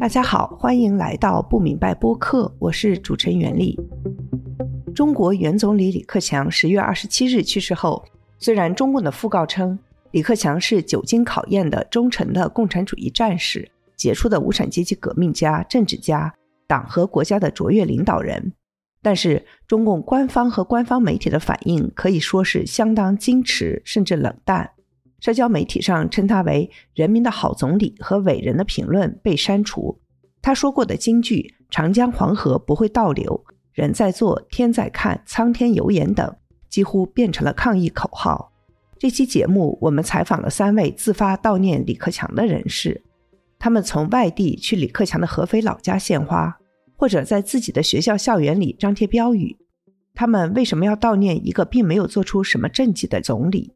[0.00, 3.78] 大家好，欢迎来到不明白播客，我是主持人袁丽。
[4.94, 8.04] 中国原总理李克强十月二十七日去世后，
[8.38, 9.78] 虽然中共的讣告称
[10.12, 16.32] 李克强是久经考验的忠诚的共产主义战士、杰出的无产阶级革命家、政治家、
[16.66, 18.52] 党和国家的卓越领导人，
[19.02, 24.70] 但是中共官方和官方媒体的反应可以说是相当矜持，甚至冷淡。
[25.20, 29.98] 社交媒体上称他为“人民的好总理”和伟人的评论被删除。
[30.42, 36.36] 他说过的金句“长江黄河不会倒流”“人在做，天在看，苍天有眼”等，
[36.68, 38.52] 几乎变成了抗议口号。
[38.98, 43.02] 这期节目，我们采访了三位自发悼念李克强的人士，
[43.58, 46.56] 他们从外地去李克强的合肥老家献花，
[46.96, 49.56] 或者在自己的学校校园里张贴标语。
[50.14, 53.74] 他们为什么要悼念一个并没有做出什么政绩的总理？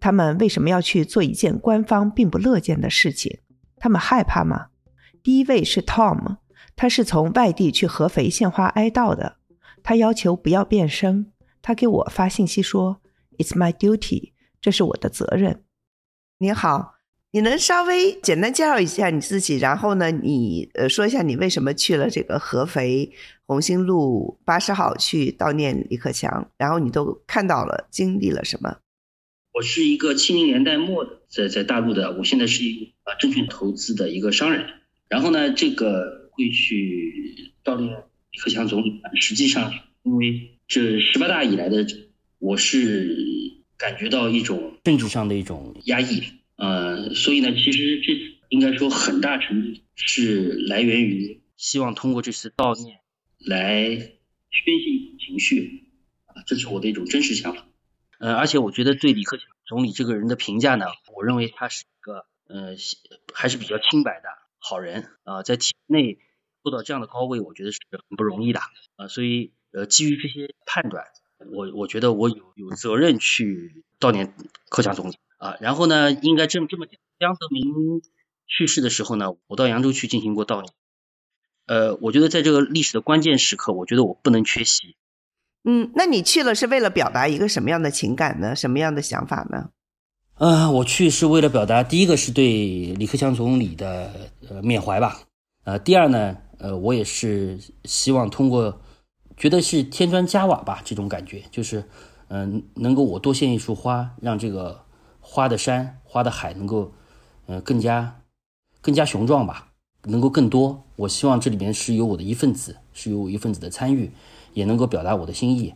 [0.00, 3.40] 他们为什么要去做一件官方并不乐见的事情？
[3.76, 4.68] 他们害怕吗？
[5.22, 6.38] 第一位是 Tom，
[6.76, 9.36] 他是从外地去合肥献花哀悼的。
[9.82, 11.32] 他要求不要变声。
[11.60, 13.00] 他给我发信息说
[13.36, 15.62] ：“It's my duty，这是我的责任。”
[16.38, 16.94] 你好，
[17.32, 19.58] 你能稍微简单介绍一下你自己？
[19.58, 23.12] 然后呢，你呃说一下你为什么去了这个合肥
[23.46, 26.50] 红星路八十号去悼念李克强？
[26.56, 28.76] 然后你都看到了，经历了什么？
[29.58, 34.66] 我是一个七零年代末的，在在大陆的，我现在是一个啊证券投资的一个商人。
[35.08, 37.90] 然后呢，这个会去悼念
[38.30, 41.84] 李克强总理，实际上因为这十八大以来的，
[42.38, 46.22] 我是感觉到一种政治上的一种压抑，
[46.54, 48.12] 呃，所以呢，其实这
[48.50, 52.98] 应该说很大程度是来源于希望通过这次悼念
[53.40, 55.82] 来宣泄一种情绪，
[56.26, 57.64] 啊，这是我的一种真实想法。
[58.18, 62.74] 呃，而且我觉得对李克强总理这个人的评价呢，我认为他是一个呃
[63.32, 66.18] 还是比较清白的好人啊，在体内
[66.62, 68.60] 做到这样的高位，我觉得是很不容易的
[68.96, 71.06] 啊，所以呃基于这些判断，
[71.52, 74.34] 我我觉得我有有责任去悼念
[74.68, 78.02] 克强总理啊，然后呢，应该这么这么讲，江泽民
[78.48, 80.72] 去世的时候呢，我到扬州去进行过悼念，
[81.66, 84.96] 呃，我觉得在这个历史的关键时刻，我觉得我不能缺席。
[85.70, 88.56] 嗯，那你去了是为了表达一个什么样的情感呢？
[88.56, 89.68] 什么样的想法呢？
[90.38, 94.10] 呃，我去是为了表达，第一个是对李克强总理的
[94.48, 95.20] 呃缅怀吧。
[95.64, 98.80] 呃，第二呢，呃，我也是希望通过，
[99.36, 101.84] 觉得是添砖加瓦吧，这种感觉就是，
[102.28, 104.80] 嗯，能够我多献一束花，让这个
[105.20, 106.90] 花的山、花的海能够，
[107.44, 108.22] 呃，更加
[108.80, 109.68] 更加雄壮吧，
[110.04, 110.82] 能够更多。
[110.96, 114.10] 我希望这里面是有我的一份子，是有我一份子的参与。
[114.52, 115.74] 也能够表达我的心意，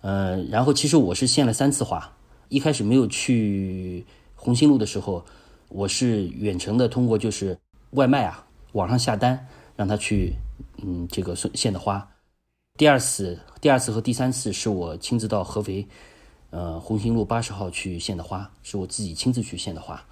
[0.00, 2.16] 呃，然后其实我是献了三次花，
[2.48, 5.24] 一开始没有去红星路的时候，
[5.68, 7.58] 我是远程的通过就是
[7.90, 9.46] 外卖啊，网上下单
[9.76, 10.34] 让他去，
[10.82, 12.08] 嗯，这个送献的花。
[12.78, 15.86] 第二次，第二次和第三次是我亲自到合肥，
[16.50, 20.02] 呃，红星路八十号去献的花，是我自己亲自去献的花，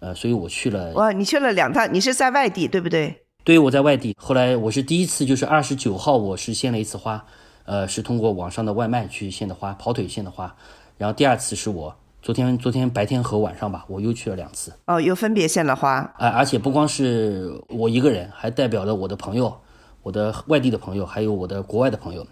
[0.00, 0.92] 呃，所以我去了。
[0.94, 3.24] 哇，你去了两趟，你是在外地对不对？
[3.42, 4.14] 对，我在外地。
[4.18, 7.24] 后来我是第一次，就是二十九号，我是献了一次花。
[7.64, 10.54] 呃，是通过网上的外卖去献的花，跑腿献的花。
[10.98, 14.72] 然后第二次是我昨天昨天白天和晚上吧，我又去了两次。
[14.86, 16.12] 哦，又分别献了花。
[16.18, 19.60] 啊，而且不光是我一个人，还代表了我的朋友，
[20.02, 22.26] 我的外地的朋友，还有我的国外的朋友，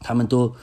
[0.00, 0.54] 他们都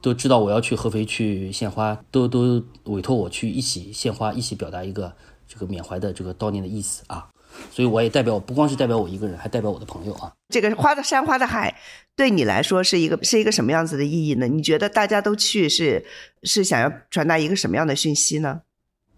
[0.00, 5.12] 都知道我要去合肥去献花，都都委托我去一起献花，一起表达一个
[5.46, 7.28] 这个缅怀的这个悼念的意思啊。
[7.70, 10.32] 所以我也代表，不光是代表我一个人，还代表我的朋友啊。
[10.48, 11.74] 这个花的山，花的海，
[12.16, 14.46] 对你来说是一个是一个什么样子的意义呢？
[14.46, 16.04] 你觉得大家都去是
[16.42, 18.62] 是想要传达一个什么样的讯息呢？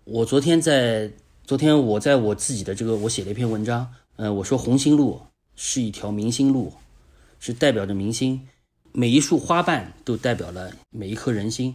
[0.05, 1.11] 我昨天在
[1.45, 5.21] 昨天我在我自己的这个我写了一篇文章，嗯，我说红星路
[5.57, 6.73] 是一条明星路，
[7.41, 8.41] 是代表着明星，
[8.93, 11.75] 每一束花瓣都代表了每一颗人心，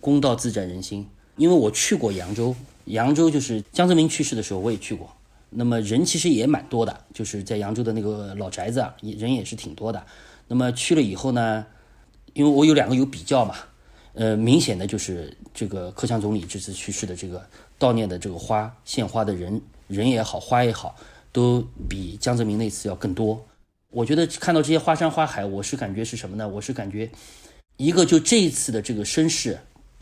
[0.00, 1.06] 公道自在人心。
[1.36, 2.54] 因为我去过扬州，
[2.86, 5.13] 扬州就是江泽民去世的时候我也去过。
[5.56, 10.04] 那么人其实也蛮多的，就是在扬州的那个老宅子啊，人也是挺多的。
[10.48, 11.64] 那么去了以后呢，
[12.32, 13.54] 因为我有两个有比较嘛，
[14.14, 17.46] 呃，明显的就是这个克强总理这次去世的这个
[17.78, 20.96] 悼念的这个花献花的人人也好，花也好，
[21.30, 23.42] 都比江泽民那次要更多。
[23.90, 26.48] 我觉得看到这些花山花海，我是感觉是什么呢？
[26.48, 27.08] 我是感觉
[27.76, 29.58] 一个就这一次的这个声势，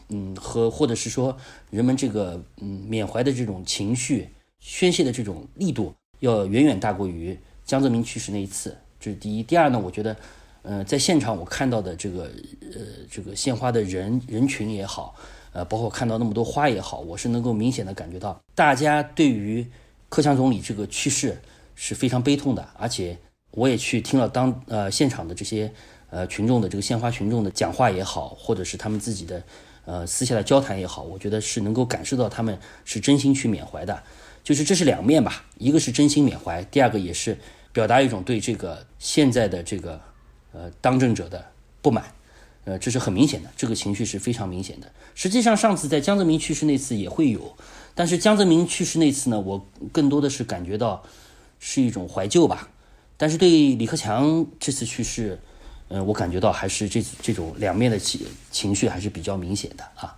[0.08, 1.36] 嗯，和或者是说
[1.70, 4.28] 人们这个嗯缅怀的这种情绪。
[4.62, 9.42] 宣泄的这种力度要远远大过于江泽民去世那一次，这是第一。
[9.42, 10.16] 第二呢，我觉得，
[10.62, 12.30] 呃，在现场我看到的这个，
[12.72, 12.80] 呃，
[13.10, 15.16] 这个献花的人人群也好，
[15.52, 19.66] 呃，包括看到那么多花也好，我是能够明显的感觉到，大家对于
[20.08, 21.40] 克强总理这个去世
[21.74, 23.18] 是非常悲痛的，而且
[23.50, 25.72] 我也去听了当呃现场的这些
[26.08, 29.42] 呃群众的这个献花群众的讲话也好，或者是他们自己的
[29.86, 34.02] 呃私下的交谈也好，我觉得是能够感受到他们是真心去缅怀的，
[34.42, 37.38] 就是这是两面吧，一个是真心缅怀，第二个也是
[37.72, 40.00] 表达一种对这个现在的这个
[40.52, 41.44] 呃当政者的
[41.80, 42.04] 不满。
[42.64, 44.88] 呃，这是很明显的，这个情绪是非常明显的。
[45.16, 47.56] 实际上，上次在江泽民去世那次也会有，
[47.92, 51.02] 但是江泽民去世那次呢，我更多的是感觉到
[51.58, 52.68] 是一种怀旧吧。
[53.16, 55.40] 但是对李克强这次去世，
[55.88, 58.20] 呃，我感觉到还是这这种两面的情
[58.52, 60.16] 情绪还是比较明显的啊。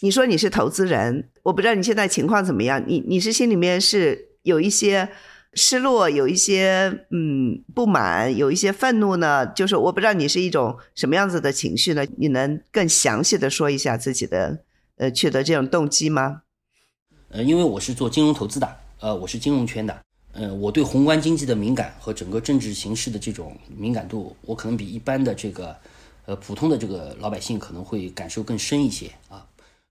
[0.00, 5.08] 你说你是投资人，我不知道你现在情况怎么样，你你是心里面是有一些。
[5.54, 9.44] 失落有一些，嗯，不满，有一些愤怒呢。
[9.48, 12.06] 就是我不知道你是一种什么样子的情绪呢？
[12.18, 14.60] 你能更详细的说一下自己的，
[14.98, 16.42] 呃，去的这种动机吗？
[17.30, 20.02] 呃，因为我是做金融投资的，呃，我是金融圈的，
[20.34, 25.76] 呃，我对宏观经济的敏感和整个政治形势的这种敏感度，我可能比一般的这个，
[26.26, 29.44] 呃，普通的这个老百姓可能会感受更深一些啊。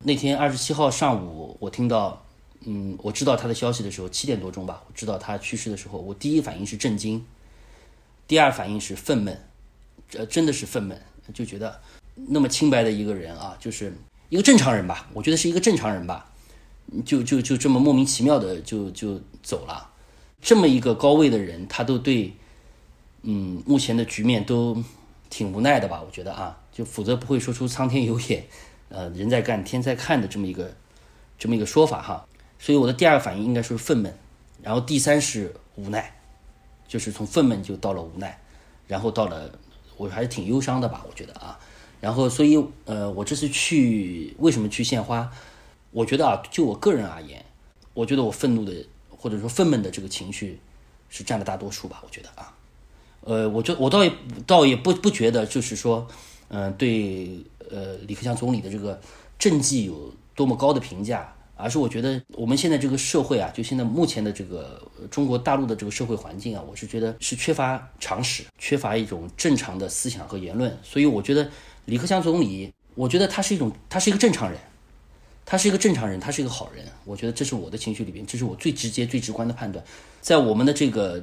[0.06, 2.26] 那天二十七号上午，我听到。
[2.66, 4.82] 嗯，我知道他的消息的时候，七点多钟吧。
[4.88, 7.26] 我知道他去世的时候，我第一反应是震惊，
[8.28, 9.36] 第二反应是愤懑，
[10.10, 10.96] 这真的是愤懑，
[11.34, 11.82] 就觉得
[12.16, 13.94] 那么清白的一个人啊，就是
[14.30, 15.10] 一个正常人吧。
[15.14, 16.32] 我觉得是一个正常人吧，
[17.06, 19.92] 就就就这么莫名其妙的就就走了。
[20.42, 22.34] 这么一个高位的人，他都对，
[23.24, 24.82] 嗯，目前的局面都
[25.30, 26.02] 挺无奈的吧？
[26.02, 28.46] 我觉得啊，就否则不会说出“苍天有眼，
[28.90, 30.74] 呃，人在干，天在看”的这么一个
[31.38, 32.26] 这么一个说法哈。
[32.58, 34.12] 所以我的第二个反应应该是愤懑，
[34.62, 36.14] 然后第三是无奈，
[36.88, 38.38] 就是从愤懑就到了无奈，
[38.86, 39.50] 然后到了
[39.96, 41.58] 我还是挺忧伤的吧，我觉得啊，
[42.02, 45.32] 然后所以呃，我这次去为什么去献花？
[45.92, 47.44] 我觉得啊，就我个人而言，
[47.94, 50.60] 我觉得我愤怒的或者说愤懑的这个情绪
[51.10, 52.54] 是占了大多数吧，我觉得啊，
[53.22, 54.12] 呃，我就我倒也
[54.46, 56.06] 倒也不不觉得就是说，
[56.50, 57.40] 嗯，对
[57.72, 59.00] 呃李克强总理的这个
[59.40, 61.34] 政绩有多么高的评价。
[61.62, 64.82] 而是我觉得我们现在这个社会啊，就现在目前的这个
[65.12, 70.74] 中国大陆的这个社会环境啊，我是觉得是缺乏常识，缺乏一种正常的思想和言论。
[70.82, 71.50] 所以我觉得
[71.84, 74.58] 李克强总理，我觉得他是一种，他是一个正常人，
[75.46, 76.86] 他是一个正常人，他是一个好人。
[77.04, 79.84] 我觉得这是我的情绪里边，这是我最直接、最直观的判断。
[80.22, 81.22] 在我们的这个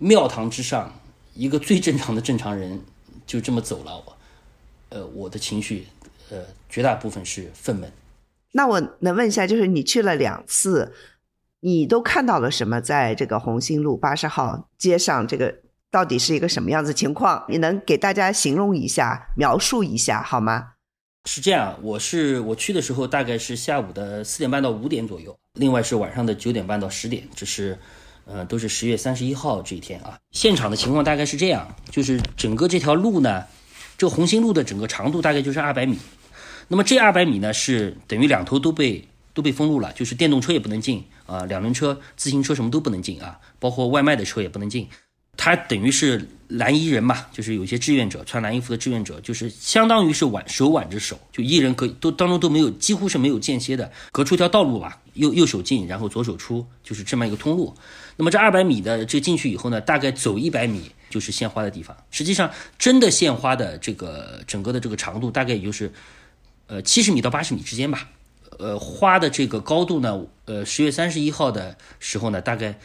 [0.00, 0.92] 庙堂之上，
[1.32, 2.78] 一个最正常的正常人
[3.26, 4.17] 就这么走了，我，
[4.90, 5.86] 呃，我的情绪，
[6.30, 7.86] 呃，绝大部分是愤懑。
[8.52, 10.94] 那我能问一下，就是你去了两次，
[11.60, 12.80] 你都看到了什么？
[12.80, 15.54] 在这个红星路八十号街上，这个
[15.90, 17.44] 到底是一个什么样子情况？
[17.48, 20.72] 你能给大家形容一下、描述一下好吗？
[21.26, 27.78] 是这样，我是我去的时候大概是下午的四点半到五点左右，另外是晚上的九点半到十点，这是，
[28.24, 30.18] 呃，都是十月三十一号这一天啊。
[30.30, 33.44] 现场的情况大概是这样，就是整个这条路呢，
[33.98, 35.98] 这个红星路的整个长度大概就是二百米。
[36.68, 44.88] 那么这二百米呢，是等于两头都被都被封路了，就是电动车也不能进啊，两轮车、自行车什么都不能进啊，包括外卖的车也不能进。
[45.36, 57.72] 它等于是蓝衣人嘛，就是有些志愿者穿蓝衣服的志愿者，就是相当于是挽手挽着手，就一人可都当中都没有，几乎是没有间歇的，隔出一条道路吧，右右手进，然后左手出，就是这么一个通路。
[58.16, 61.96] 那么这二百米的这进去以后呢，大概走一百米就是献花的地方。
[62.10, 65.92] 实际上，真的献花的这个整个的这个长度大概也就是。
[66.70, 68.10] 呃，七十米到八十米之间吧。
[68.58, 72.78] 呃，花的这个高度呢，呃，十月三十一号的时候呢，大概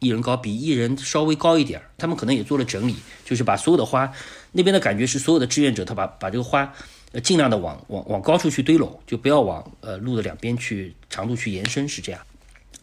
[0.00, 4.12] 一人高，比一人稍微高一点他们可能也做了整理，就是把所有的花，
[4.50, 6.74] 那边的感觉是所有的志愿者，他把把这个花，
[7.22, 12.20] 尽量的往往往高处去堆拢，就不要往呃路的两边去长度去延伸，是这样。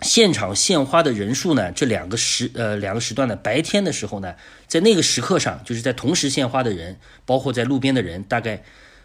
[0.02, 4.36] 现场献花的人数呢，这两个时呃两个时段呢，白天的时候呢，
[4.68, 8.64] 在那个时刻上，就是在同时献花的人，包括在路边的人，大概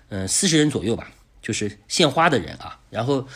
[0.08, 1.10] 嗯四十人左右吧。
[1.42, 3.26] 就是献花的人啊，然后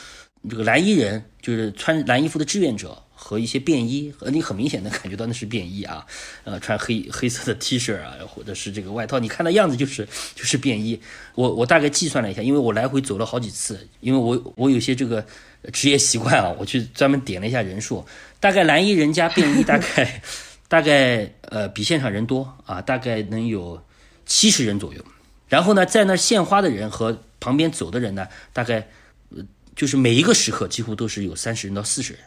[0.48, 6.06] 这个蓝衣人就是穿蓝衣服的志愿者和一些便衣，呃，你很明显的感觉到那是便衣啊，
[6.44, 11.00] 呃，穿黑黑色的 T 恤啊，或者是这个外套，你看那样子就是就是便衣。
[11.34, 15.24] 我我大概计算了一下，因为我来回走了好几次，因为我我有些这个
[15.72, 18.06] 职业习惯啊，我去专门点了一下人数，
[18.38, 20.22] 大概蓝衣人加便衣大概
[20.68, 23.82] 大概呃比现场人多啊，大概能有
[24.26, 25.02] 七十人左右。
[25.48, 28.88] 然后呢，在那献花的人和旁边走的人呢，大概，
[29.30, 29.42] 呃，
[29.74, 32.22] 就是每一个时刻几乎都是有三十人到四十人。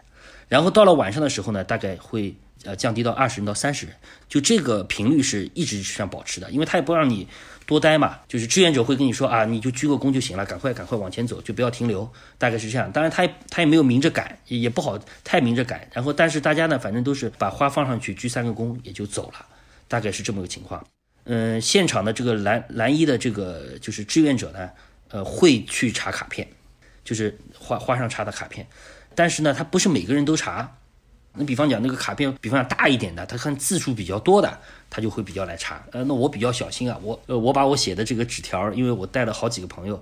[0.49, 3.95] 然后到了晚上的时候呢，大概会呃降低到二十人到三十人，
[4.27, 7.27] 就这个频率是一直这样保持的，因为他也不让你
[7.65, 12.91] 多待嘛，就是志愿者会跟你说啊，你就鞠个躬就行了，赶快赶快往前走，就不要停留，大概是这样。
[12.91, 15.87] 当然他也他也没有明着赶，也不好太明着赶。
[15.93, 19.45] 然后但是大家呢，反正都是把花放上去，鞠三个躬也就走了，
[19.87, 20.83] 大概是这么个情况。
[21.25, 24.71] 嗯，现场的这个蓝蓝衣的这个就是志愿者呢，
[25.09, 26.47] 呃，会去查卡片，
[27.03, 28.65] 就是花花上查的卡片，
[29.19, 30.77] 但是呢，他不是每个人都查。
[31.33, 34.57] 那比方讲那个卡片，比方讲大一点的，他看字数比较多的，
[34.89, 35.83] 他就会比较来查。
[35.91, 40.01] 呃，那我比较小心啊，我呃我把我写的这个纸条，因为我带了好几个朋友，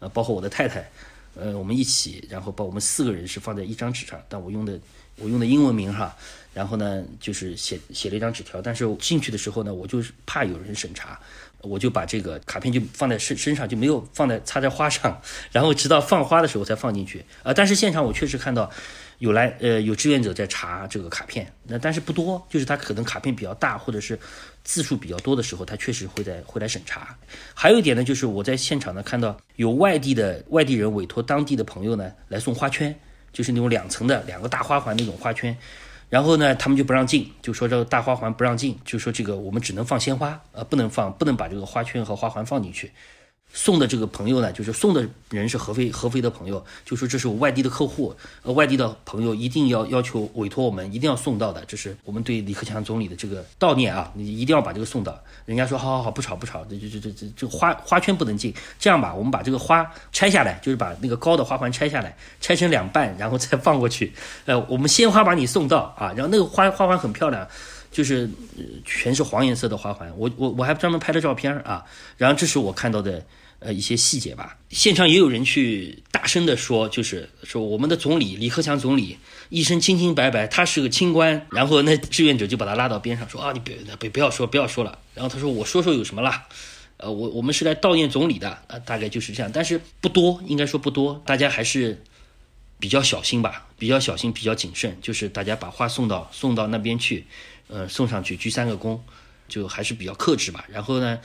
[0.00, 0.90] 呃，包括我的太太，
[1.36, 4.76] 呃，我们一起，然后把我们四个人是放在一张纸上，但我用的
[5.18, 6.16] 我用的英文名哈。
[6.52, 11.20] 然后呢，就是写写了一张纸条，但是进去的时候呢，我就是怕有人审查，
[11.66, 15.20] 我就把这个卡片就放在身身上，就没有放在插在花上，
[15.52, 17.24] 然后直到放花的时候才放进去。
[17.42, 18.70] 啊，但是现场我确实看到
[19.18, 24.18] 有来呃有志愿者在查这个卡片，那但是不多，就是他可能卡片比较大或者是
[24.64, 27.16] 字数比较多的时候，他确实会在会来审查。
[27.54, 32.94] 还有一点呢，就是我在现场呢看到有外地的外地人委托当地的朋友呢来送花圈，
[33.32, 35.56] 就是那种两层的两个大花环那种花圈。
[36.08, 42.92] 然后呢，他们就不让进，就说这个大花环不让进，就说这个我们只能放鲜花，呃，不能放，不能把这个花圈和花环放进去。
[43.52, 55.18] 送的这个朋友呢，就是送的人是合肥合肥的朋友，就说这是我外地的客户，呃，外地的朋友一定要要求委托我们，一定要送到的，这是我们对李克强总理的这个悼念啊，你一定要把这个送到。
[55.46, 64.12] 人家说好好好，不吵不吵，这这这这这这花花圈不能进，这样吧，我们把这个花拆下来，就是把那个高的花环拆下来，拆成两半，然后再放过去。
[64.44, 67.48] 呃，我们鲜花把你送到啊，然后那个花花环很漂亮。
[67.96, 68.28] 就是
[68.84, 71.82] 全是黄颜色的花环，我我我还专门拍了照片啊，
[72.18, 73.24] 然后这是我看到的
[73.58, 74.58] 呃一些细节吧。
[74.68, 79.16] 现场也有人去大声的说，就是说我们的总理李克强总理
[79.48, 81.46] 一身清清白白，他是个清官。
[81.50, 84.98] 然后那志愿者就把他拉到边上说啊，你别别不要说不要说了。
[85.14, 86.46] 然后他说我说说有什么啦？
[86.98, 92.02] 呃，我我们是来悼念总理的啊，大概就是这样，但是不多，应该说不多，大家还是
[92.78, 97.24] 比较小心吧，比较小心，比较谨慎，就是大家把花送到送到那边去。
[97.68, 98.98] 呃，送上去鞠三个躬，
[99.48, 100.64] 就还是比较克制吧。
[100.68, 101.18] 然后呢，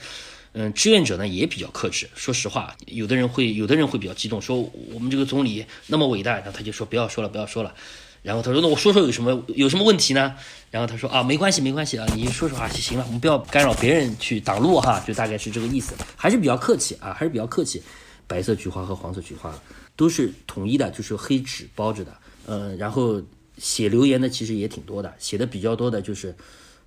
[0.52, 2.08] 嗯，志愿者呢也比较克制。
[2.14, 4.60] 说实话，有的人会，有的人会比较激动，说
[4.92, 7.74] 我们这个总理那么伟大，然后他就说不要说了，不要说了。
[8.22, 10.34] 然后他说那我说说有什么有什么问题呢？
[10.70, 17.82] 然后他说啊，没关系，没关系啊，你说说话就行了，我们不要干扰别人去挡路哈，就大概是这个意思，还是比较客气啊，还是比较客气。
[18.26, 19.52] 白色菊花和黄色菊花
[19.96, 22.16] 都是统一的，就是黑纸包着的。
[22.46, 23.22] 嗯，然后。
[23.58, 26.34] 写留言的其实也挺多的，写的比较多的就是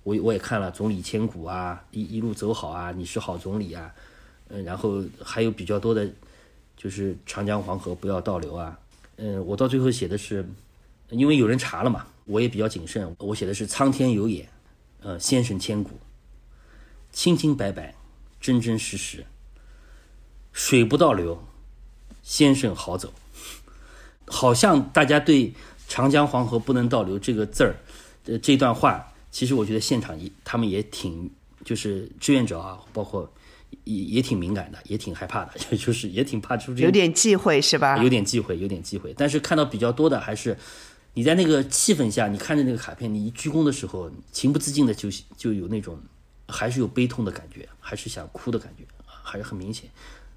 [0.02, 3.94] 我我也看了，总理千古啊，一一路走好啊，你是好总理啊，
[4.48, 6.08] 嗯，然后还有比较多的，
[6.76, 8.78] 就是长江黄河不要倒流啊，
[9.16, 10.44] 嗯，我到最后写的是，
[11.10, 14.48] 因为有人查了嘛，我也比较谨慎，我写的是苍天有眼，
[15.02, 15.98] 呃，先生千古，
[17.12, 17.94] 清清白白，
[18.40, 19.24] 真真实实，
[20.52, 21.42] 水不倒流，
[22.22, 23.12] 先生好走，
[24.26, 25.54] 好像大家对。
[25.88, 27.76] 长江黄河不能倒流这个字儿，
[28.24, 31.30] 呃，这段话，其实我觉得现场也他们也挺，
[31.64, 33.30] 就是志愿者啊，包括
[33.84, 37.96] 也也挺敏感的，也挺害怕的， 就是也挺怕出这有点忌讳是吧？
[37.98, 39.14] 有点忌讳，有点忌讳。
[39.16, 40.56] 但是看到比较多的还是
[41.14, 45.98] 你在那个气氛下，你看着那个卡片，你一鞠躬的时候，情不自禁的就就有那种
[46.48, 49.88] 还是有悲痛的感觉，还是想哭的感觉，还是很明显。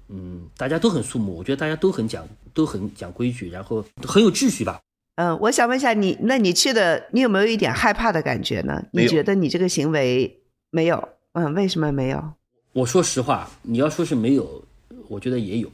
[0.08, 4.80] 嗯，大家都很肃穆，我觉得大家都很讲都很讲规矩，然后很有秩序吧。
[5.20, 8.82] 嗯，我想问一下你，那你去的，你有没有一点害怕的感觉呢？
[8.92, 11.10] 你觉得你这个行为没有？
[11.32, 12.32] 嗯，为什么没有？
[12.72, 14.64] 我说实话，你要说是没有，
[15.08, 15.70] 我觉得也有，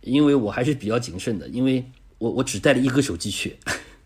[0.00, 1.84] 因为我还是比较谨慎的，因为
[2.16, 3.54] 我我只带了一个手机去，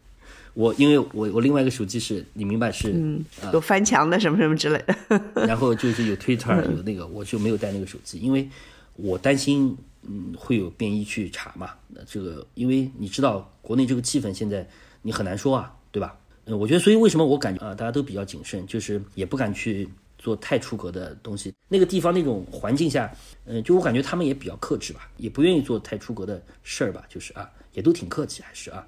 [0.54, 8.48] 我因为我我另外一个手机是你明白是嗯有翻墙的什么什么之类的， 然后就是有 Twitter 有那个，我就没有带那个手机，因为
[8.96, 9.76] 我担心。
[10.06, 11.70] 嗯，会有便衣去查嘛？
[11.88, 14.68] 那这个，因为你知道国内这个气氛现在
[15.02, 16.18] 你很难说啊，对吧？
[16.46, 21.54] 嗯，我觉得，所以为什么我感觉啊，大家都比较谨慎，就是也不敢去做太出格的东西。
[21.68, 23.10] 那个地方那种环境下，
[23.46, 28.86] 嗯，就我感觉他们也比较克制吧，也不愿意做太出格的事儿吧，就是啊，也都挺客气，还是啊，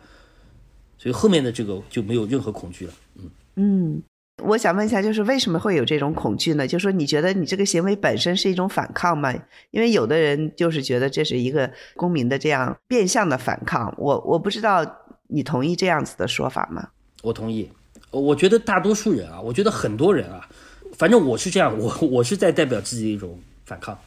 [0.98, 2.92] 所以后面的这个就没有任何恐惧了。
[3.14, 4.02] 嗯嗯。
[4.46, 6.66] 我想问一下，就是为什么会有这种恐惧呢？
[6.66, 9.34] 就是说你觉得你这个行为本身是一种反抗吗？
[9.72, 13.92] 因为有的人就是觉得这是一个公民的这样变相的反抗。
[13.98, 14.84] 我我不知道
[15.26, 16.88] 你同意这样子的说法吗？
[17.22, 17.70] 我同意。
[18.10, 20.48] 我觉得大多数人啊，我觉得很多人啊，
[20.96, 23.98] 反正我是这样，我我是在代表自己的一种反抗。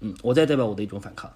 [0.00, 1.30] 嗯，我在代表我的一种反抗。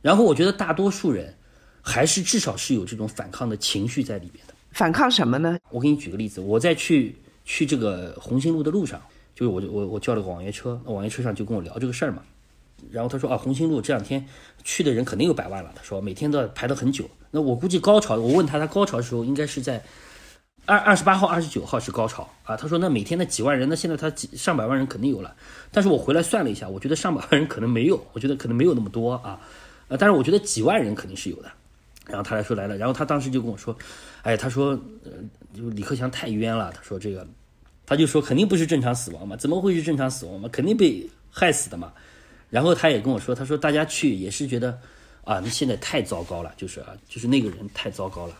[0.00, 1.34] 然后我觉得大多数人
[1.82, 4.54] 还是至少是有这种反抗的情绪在里面的。
[4.72, 5.58] 反抗什么呢？
[5.68, 7.14] 我给你举个例子，我在去
[7.52, 9.02] 去这个红星路的路上，
[9.34, 12.22] 就是我我我叫了个网约车，网约车上就跟我聊这个事儿嘛。
[12.92, 14.24] 然后他说啊，红星路这两天
[14.62, 15.72] 去的人肯定有百万了。
[15.74, 17.10] 他说每天都要排得很久。
[17.32, 19.82] 那我估计高潮，我问他他高潮的时候应该是在
[20.64, 22.56] 二二十八号、二十九号是高潮啊。
[22.56, 25.34] 他说那每天那几万人，那现在他几上百万人肯定有了。
[25.72, 29.40] 但是我回来算了一下，我觉得上百万人可能没有，我觉得可能没有那么多啊。
[29.88, 31.50] 呃，但是我觉得几万人肯定是有的。
[32.06, 33.76] 然后他来说来了，然后他当时就跟我说，
[34.22, 34.70] 哎，他说
[35.04, 35.10] 呃，
[35.54, 36.72] 就李克强太冤了。
[36.74, 37.24] 他说这个，
[37.90, 40.48] 他就说肯定不是正常死亡嘛，怎么会是正常死亡嘛？
[40.52, 41.92] 肯定被害死的嘛。
[42.48, 44.78] 然后他也跟我说，他说大家去也是觉得，
[45.24, 48.34] 啊，那现在太糟糕了，就是啊，就是那个人太糟糕了，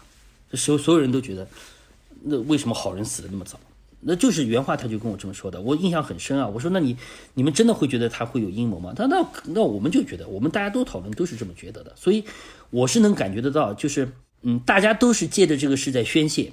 [0.52, 1.48] 所所有人都觉得，
[2.22, 3.58] 那为什么好人死的那么早？
[3.98, 6.46] 那就是原话，他就跟我这么说的，我印象很深啊。
[6.46, 6.96] 我说那你
[7.34, 8.92] 你们真的会觉得他会有阴谋吗？
[8.94, 9.16] 他那
[9.46, 12.24] 那我们就觉得，我们大家都讨论都是这么觉得的，所以
[12.70, 14.08] 我是能感觉得到，就是
[14.42, 16.52] 嗯，大家都是借着这个事在宣泄，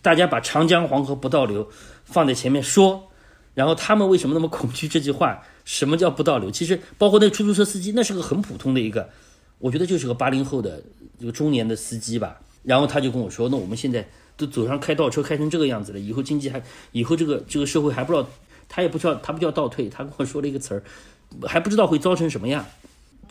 [0.00, 1.68] 大家把长江黄河不倒流
[2.04, 3.10] 放在前面说，
[3.54, 5.42] 然后他们为什么那么恐惧这句话？
[5.64, 6.50] 什么叫不倒流？
[6.50, 9.08] 其实包括那出租车司机，那是个很普通的一个，
[9.58, 10.82] 我觉得就是个八零后的
[11.20, 12.40] 这个中年的司机吧。
[12.64, 18.28] 然后他就跟我说：“那我们现在都走上开倒车，开成这个样子了，以后经济还，以后这个这个社会还不知道，
[18.68, 20.82] 他也不知道，他不叫倒退，他跟我说了一个词儿，
[21.46, 22.64] 还不知道会糟成什么样。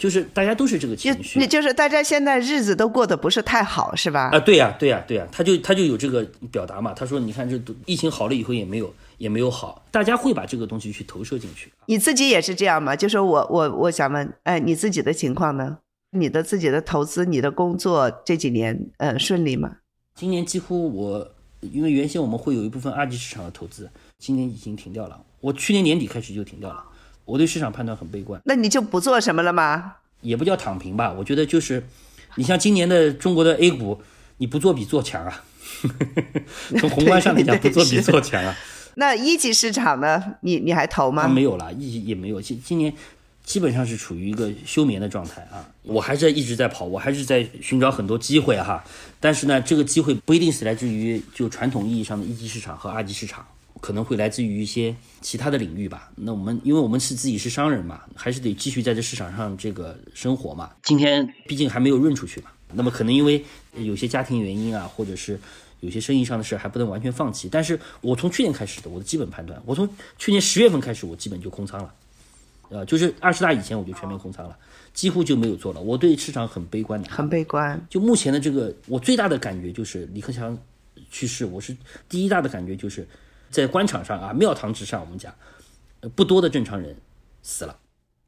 [0.02, 4.32] 就是大家都是这个情绪，那就是大家现在日子都过得不是太好，是吧？
[4.34, 6.92] 啊，对呀，对呀，对呀，他就他就有这个表达嘛。
[6.94, 8.92] 他说：你看这疫情好了以后也没有。”
[9.22, 11.72] 也没有好，大家会把这个东西去投射进去。
[11.86, 12.96] 你自己也是这样吗？
[12.96, 15.78] 就是我我我想问，哎，你自己的情况呢？
[16.18, 19.78] 你的自己的投资，你的工作这几年，呃，顺利吗？
[20.16, 25.22] 今年几乎我，因为原先我们会有一部分二级市场的投资，今年已经停掉了。
[25.40, 26.84] 我去年年底开始就停掉了。
[27.32, 28.42] 我对市场判断很悲观。
[28.44, 29.94] 那你就不做什么了吗？
[30.20, 31.82] 也不叫躺平吧，我觉得就是，
[32.36, 34.02] 你像今年的中国的 A 股，
[34.38, 35.44] 你不做比做强啊。
[36.78, 38.54] 从宏观上来讲，不做比做强啊。
[38.96, 40.22] 那一级市场呢？
[40.42, 41.26] 你你还投吗？
[41.26, 42.42] 没有了，一级也没有。
[42.42, 42.94] 今今年
[43.46, 45.66] 基本上是处于一个休眠的状态啊。
[45.84, 48.84] 我还是一直在跑，我还是在寻找很多机会哈。
[49.22, 53.48] 但是呢，这个机会不一定是来自于就传统意义上的一级市场和二级市场，
[53.82, 56.10] 可能会来自于一些其他的领域吧。
[56.16, 60.72] 那我们因为我们是自己是商人嘛，还是得继续在这市场上这个生活嘛。
[60.84, 65.38] 今天毕竟还没有润出去嘛，那么可能因为有些家庭原因啊，或者是。
[65.82, 69.90] 有些生意上的事还不能完全放弃，但是我从去年开始的我的基本判断，我从
[70.20, 71.92] 去年十月份开始，我基本就空仓了，
[72.70, 74.56] 呃，就是二十大以前我就全面空仓了，
[74.94, 75.82] 几乎就没有做了。
[75.82, 77.84] 我对市场很悲观的，很悲观。
[77.90, 80.56] 就目前的这个，我最大的感觉就是李克强
[81.10, 81.76] 去世，我是
[82.08, 83.08] 第一大的感觉就是
[83.52, 85.34] 在官场上啊，庙堂之上，我们讲
[86.16, 86.96] 不多的正常人
[87.44, 87.78] 死了。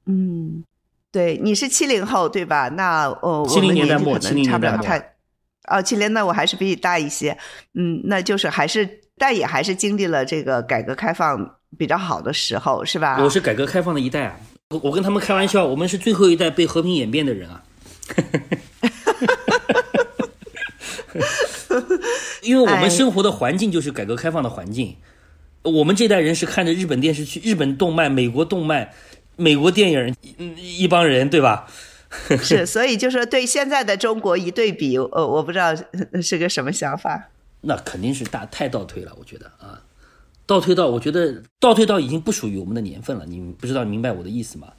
[0.06, 0.64] 嗯，
[1.12, 2.68] 对，你是七零后对吧？
[2.70, 4.86] 那哦，七零年代末，七零年代末。
[5.70, 7.38] 哦，七零那我还是比你大一些，
[7.74, 13.18] 嗯，那就是还是，但也还是经历了这个改革开放比较好的时候，是吧？
[13.24, 14.38] 我是改革开放的一代啊，
[14.72, 17.64] 我我跟他们开玩笑，我们是最后一代被和平演变的人啊，
[22.42, 24.98] 因为我们生活的环境就是改革开放的环境，
[25.64, 28.92] 我们这代人是看着日本电视剧、日本动漫、美国动漫、
[29.36, 30.16] 美国电影，
[30.58, 31.68] 一帮人，对吧？
[32.42, 35.76] 是，所以就说对现在的中国一对比，呃，我不知道
[36.22, 37.30] 是个什么想法。
[37.62, 39.82] 那肯定是大太倒退了，我觉得啊，
[40.46, 43.26] 倒退到我觉得倒退到已经不属于我们的年份了。
[43.26, 44.74] 你不知道明白我的意思吗？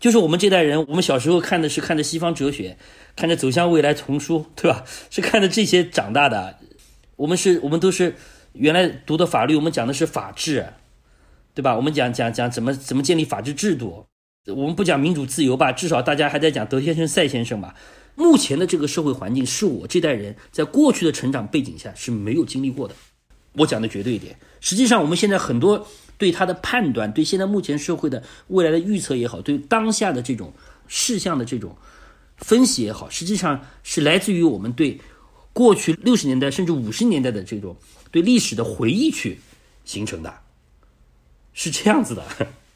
[0.00, 2.78] 就是我们这代人，我们小时候看的是看着西方哲学，
[3.14, 4.82] 看着走向未来丛书，对吧？
[5.10, 6.56] 是看着这些长大的。
[7.16, 8.16] 我们是，我们都是
[8.52, 10.66] 原来读的法律，我们讲的是法治，
[11.54, 11.76] 对吧？
[11.76, 14.06] 我们讲讲讲怎么怎么建立法治制度。
[14.46, 17.74] 我们不讲民主自由吧，至少大家还在讲德先生、赛先生吧。
[18.16, 22.94] 目前的这个社会环境是我这代人在过去的成长背景下是没有经历过的。
[23.52, 25.86] 我讲的绝对一点，实际上我们现在很多
[26.16, 30.52] 对他的判断，对现在目前社会的未来的预测也好，对当下的这种
[30.88, 31.76] 事项的这种
[32.36, 35.00] 分析也好，实际上是来自于我们对
[35.52, 37.76] 过去六十年代甚至五十年代的这种
[38.10, 39.40] 对历史的回忆去
[39.84, 40.40] 形成的，
[41.52, 42.24] 是这样子的。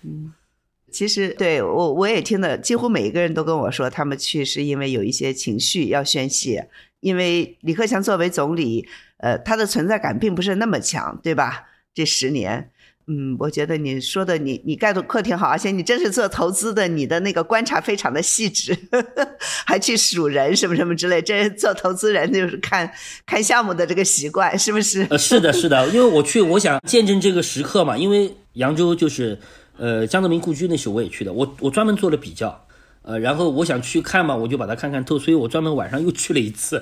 [0.03, 0.33] 嗯。
[0.93, 6.71] 其实对我我也听的，几乎每一个人都跟我说，他们去是因为有一些情绪要宣泄。
[7.01, 11.65] 因为李克强作为总理，呃，他的存在感并不是那么强，对吧？
[11.93, 12.71] 这十年，
[13.07, 18.77] 嗯，我觉得你说的你你盖的挺好，而且你真是做投资的，你的那个观察非常的细致，
[19.67, 21.21] 还去数人什么什么之类。
[21.23, 22.91] 这做投资人就是看
[23.27, 25.07] 看项目的这个习惯，是不是？
[25.11, 29.39] 呃，是的，是的，因为我去，我想见证这个时刻嘛，因为扬州就是。
[29.77, 32.65] 呃，江泽民故居那时候我也去的，我我专门做了比较，
[33.03, 36.81] 呃，然后我想去看嘛，我就把它看看透，所以我专门晚上又去了一次，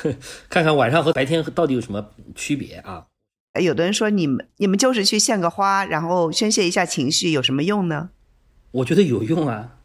[0.50, 3.02] 看看晚上和白天到底有什么区别啊。
[3.60, 8.10] 有的人说你们你们就是去献个花，然后宣泄一下情绪，有什么用呢？
[8.72, 9.76] 我觉得有用啊。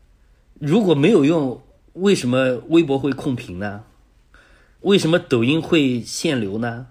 [0.59, 1.61] 如果没有用，
[1.93, 3.83] 为什么微博会控评呢？
[4.81, 6.87] 为什么抖音会限流呢？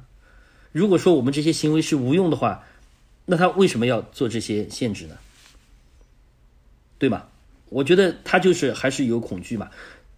[0.73, 2.65] 如果说我们这些行为是无用的话，
[3.27, 5.17] 那他为什么要做这些限制呢？
[6.99, 7.25] 对吗？
[7.71, 9.69] 我觉得他就是还是有恐惧嘛。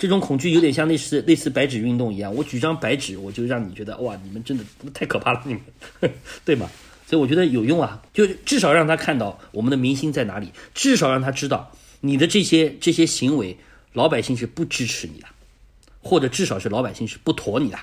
[0.01, 6.11] 这种恐惧有点像类似类似白纸运动一样，我举张白纸，我就让你觉得哇，你们真的太可怕了，你们，
[6.43, 6.71] 对吗？
[7.07, 13.59] 所以我觉得有用啊，就至少让他看到我们的民心在哪里，至少让他知道你的这些这些行为，
[13.93, 15.27] 老百姓是不支持你的，
[16.01, 17.79] 或者至少是老百姓是不妥你的。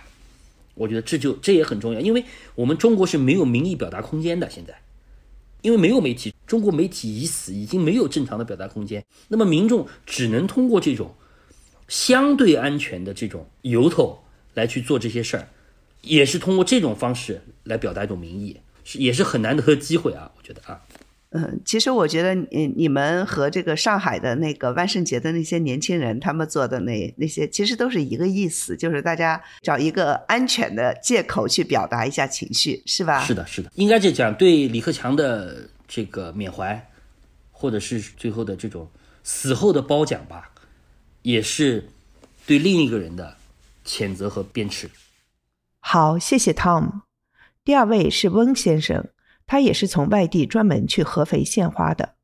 [0.74, 2.26] 我觉得这就这也很重要，因为
[2.56, 4.74] 我们中国是没有民意表达空间的，现在，
[5.62, 11.14] 因为没有媒体，中国媒体已死，已经没有正常的表达空间，那么民众只能通过这种。
[11.88, 14.20] 相对安全的这种由头
[14.54, 15.48] 来去做这些事儿，
[16.02, 20.32] 也是通过这种方式来表达一种民意，是也是很难得的机会啊！
[20.38, 20.82] 我觉得啊，
[21.32, 33.24] 嗯，其实我觉得你你们和这个上海的那个万圣节的那些年轻人他们做的那那些，其实都是一个意思，就是大家找一个安全的借口去表达一下情绪，是吧？
[33.24, 36.90] 是的，是的，应该就讲对李克强的这个缅怀，
[37.52, 38.90] 或者是最后的这种
[39.24, 40.52] 死后的褒奖吧。
[41.22, 41.90] 也是
[42.46, 43.38] 对另一个人的
[43.86, 44.90] 谴责和鞭笞。
[45.80, 47.02] 好，谢谢 Tom。
[47.64, 49.10] 第二位是温先生，
[49.46, 52.16] 他也是从外地专门去合肥献花的。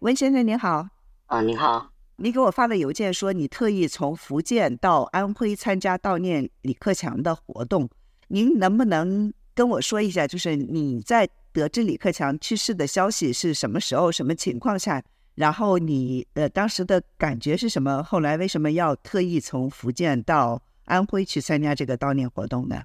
[0.00, 0.88] 温先生您好。
[1.26, 1.92] 啊，您好。
[2.16, 7.88] 你给我发的邮件说你特意从福建到安徽参加悼念李克强的活动，
[8.28, 15.02] 您能不能跟我说一下，就是你在得知李克强去世的消息是什么时候、什么情况下？
[15.34, 18.02] 然后你呃当时的感觉是什么？
[18.02, 22.82] 后来为什么要特意从福建到安徽去参加这个悼念活动呢？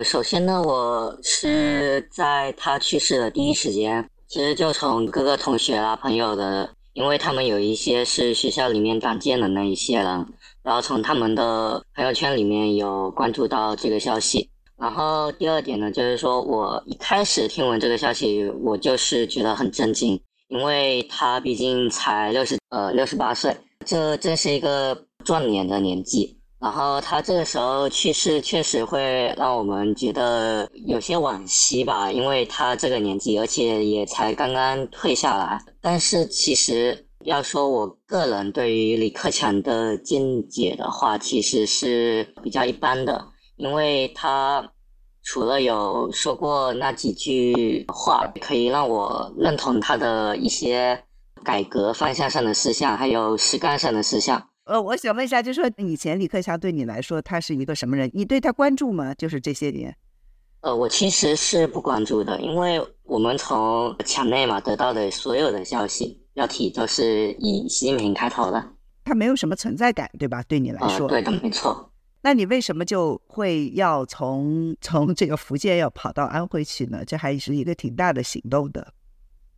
[0.00, 10.26] 首先呢，我是在他去世的第一时间，其实就从各个同学啊、朋友的，因为他们有一些是学校里面党建的那一些人，
[10.62, 14.50] 然后从他们的朋友圈里面有关注到这个消息。
[14.76, 20.20] 然后第二点呢，就是说我一开始听闻这个消息，我就是觉得很震惊。
[20.48, 26.38] 因为他毕竟才六十呃六十八岁，这正是一个壮年的年纪。
[26.58, 32.10] 然后他这个时候去世，确实会让我们觉得有些惋惜吧。
[32.10, 35.60] 因为他这个年纪，而且也才刚刚退下来。
[35.80, 44.66] 但是其实要说我个人对于李克强的见解的话，其实是比较一般的，因为他。
[45.26, 50.96] 除了有说过那几句话可以让我认同他的一些
[51.42, 54.40] 改革方向上的事项，还有实干上的事项。
[54.66, 58.08] 呃，我想问一下，就说以前李克强对你来说，他是一个什么人？
[58.14, 59.12] 你对他关注吗？
[59.14, 59.94] 就是这些年。
[60.60, 68.64] 呃，我其实是不关注的，因为我们从墙内嘛得到的所有的消息标题都是以习近平开头的，
[69.04, 70.40] 他没有什么存在感，对吧？
[70.46, 71.90] 对你来说，对的，没错。
[72.26, 77.04] 那你为什么就会要从从这个福建要跑到安徽去呢？
[77.06, 78.84] 这还是一个挺大的行动的。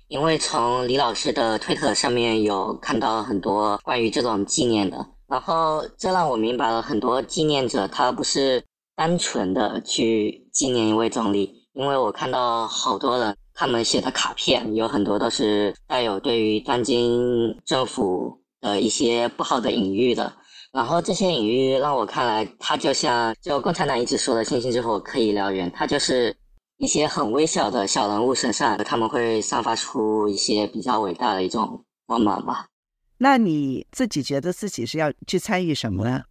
[0.09, 8.62] 因为从李老师的推特上面有看到很多关于这种纪念的，然后这让我明白了很多纪念者他不是
[8.94, 20.31] 单纯的去纪念一位总理，因为我看到好多人他们写的卡片有很多都是带有对于当今政府的一些不好的隐喻的。
[20.70, 26.37] 然后这些隐喻让我看来，它就像就共产党一直说的“星星之火可以燎原”，它就是
[26.76, 32.66] 一些很微小的小人物身上，他们会散发出一些比较伟大的一种光芒吧。
[33.16, 36.22] 那你自己觉得自己是要去参与什么呢？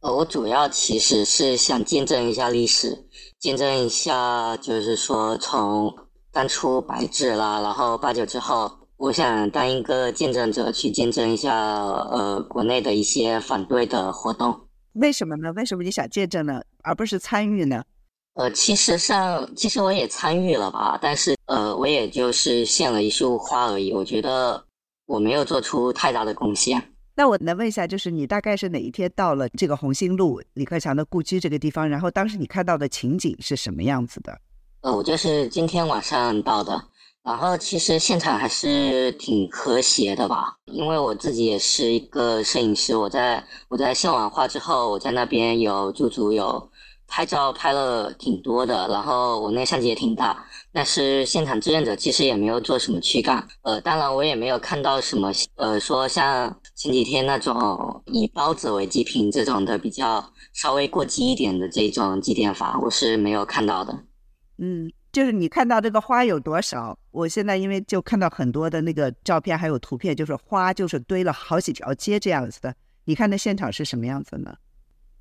[0.00, 3.06] 呃，我主要其实是想见证一下历史，
[3.38, 5.94] 见证一下，就是说从
[6.32, 8.70] 当初白纸啦，然后八九之后。
[8.98, 14.60] 我想当一个见证者，去见证一下呃国内的一些反对的活动。
[14.94, 15.52] 为什么呢？
[15.52, 17.84] 为什么你想见证呢，而不是参与呢？
[18.34, 23.92] 呃，其实上，其实我也参与了吧，但是呃，我也就是献了一束花而已。
[23.92, 24.64] 我觉得
[25.06, 26.82] 我没有做出太大的贡献。
[27.14, 31.88] 那我能问一下，就是你大概是哪一天到了这个红星路李克强的故居这个地方？
[31.88, 34.36] 然后当时你看到的情景是什么样子的？
[34.80, 36.82] 呃，我就是今天晚上到的。
[37.24, 46.70] 然后其实现场还是挺和谐的吧，因为我自己也是一个摄影师，我在我在献完花之后，我在那边有驻足有
[47.06, 63.92] 拍照拍了挺多的，然后我那相机也挺大，但是现场志愿者其实也没有做什么驱赶，呃，当然我也没有看到什么，呃，说像前几天那种以包子为祭品这种的比较稍微过激一点的这种祭奠法，我是没有看到的。
[64.60, 66.98] 嗯，就是你看到这个花有多少？
[67.10, 72.74] 我现在因为就看到很多的那个照片还有图片，就是花就是堆了好几条街这样子的。
[73.04, 74.54] 你看那现场是什么样子呢？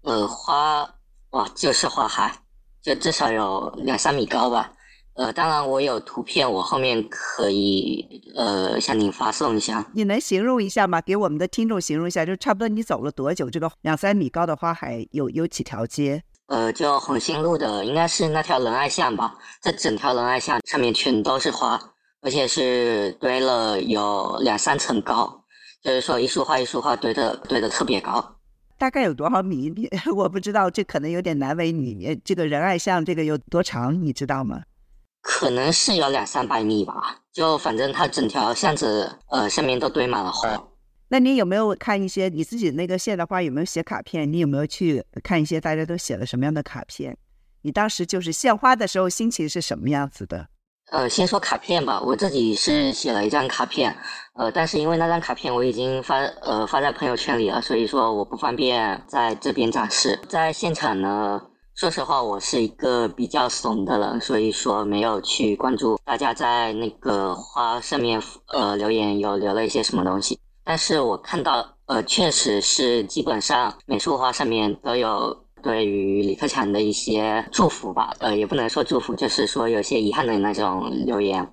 [0.03, 0.87] 呃，花
[1.31, 2.33] 哇，就是花海，
[2.81, 4.73] 就至少有两三米高吧。
[5.13, 9.83] 呃，当然我有图片，我后面可以呃向您发送一下。
[9.93, 11.01] 你能形容一下吗？
[11.01, 13.49] 给我们的听众形容一下，就差不多你走了多久？
[13.49, 16.23] 这个两三米高的花海有有几条街？
[16.47, 19.35] 呃，就红星路的，应该是那条仁爱巷吧。
[19.61, 21.79] 这整条仁爱巷上面全都是花，
[22.21, 25.43] 而且是堆了有两三层高，
[25.83, 28.35] 就是说一束花一束花堆的堆的特别高。
[28.77, 29.73] 大概有多少米？
[30.15, 32.15] 我不知道，这可能有点难为你。
[32.23, 34.01] 这个仁爱巷这个有多长？
[34.01, 34.61] 你知道吗？
[35.21, 40.47] 可能是有两三百米吧，就反正它整条巷子，呃，上面都堆满了花。
[41.09, 43.41] 那你有没有看一些你自己那个献的花？
[43.41, 44.31] 有没有写卡片？
[44.31, 47.17] 你有没有去看一些大家都写了什么样的卡片？
[47.61, 50.47] 你当时就是献花的时候心情是什么样子的？
[50.91, 53.95] 呃，先说卡片吧，我自己是写了一张卡片，
[54.35, 60.19] 呃，但是因为那张卡片我已经发呃发在朋友圈里了，所以说我不方便在这边展示。
[60.27, 61.41] 在现场呢。
[61.75, 70.39] 说实话，我是一个比较怂的人，所以说没有去关注大家在那个花上面呃留言有留了一些什么东西。
[70.67, 81.49] 但是我看到呃，确实是基本上每束花上面都有对于李克强的一些祝福吧，呃，也不能说祝福，就是说有些遗憾的那种留言。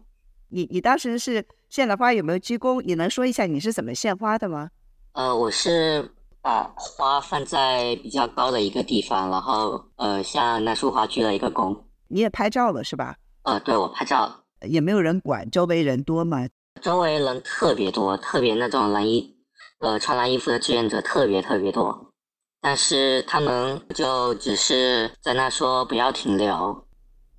[0.49, 2.83] 你你当时是献了花有没有鞠躬？
[2.83, 4.71] 你能说一下你是怎么献花的吗？
[5.13, 6.11] 呃，我是。
[6.45, 11.75] 把花放在比较高的一个地方，然后呃，向那束花鞠了一个躬。
[12.09, 13.17] 你也拍照了是吧？
[13.45, 14.31] 呃，对，我拍照。
[14.61, 16.47] 也没有人管，周围人多吗？
[16.85, 19.35] 周围人特别多，特别那种蓝衣，
[19.79, 22.13] 呃，穿蓝衣服的志愿者特别特别多。
[22.61, 26.87] 但是他们就只是在那说不要停留。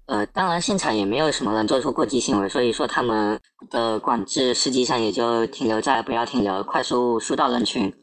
[0.07, 7.93] 呃，当然现场也没有什么人做出过激行为，所以说他们的管制实际上也就停留在不要停留，快速疏导人群。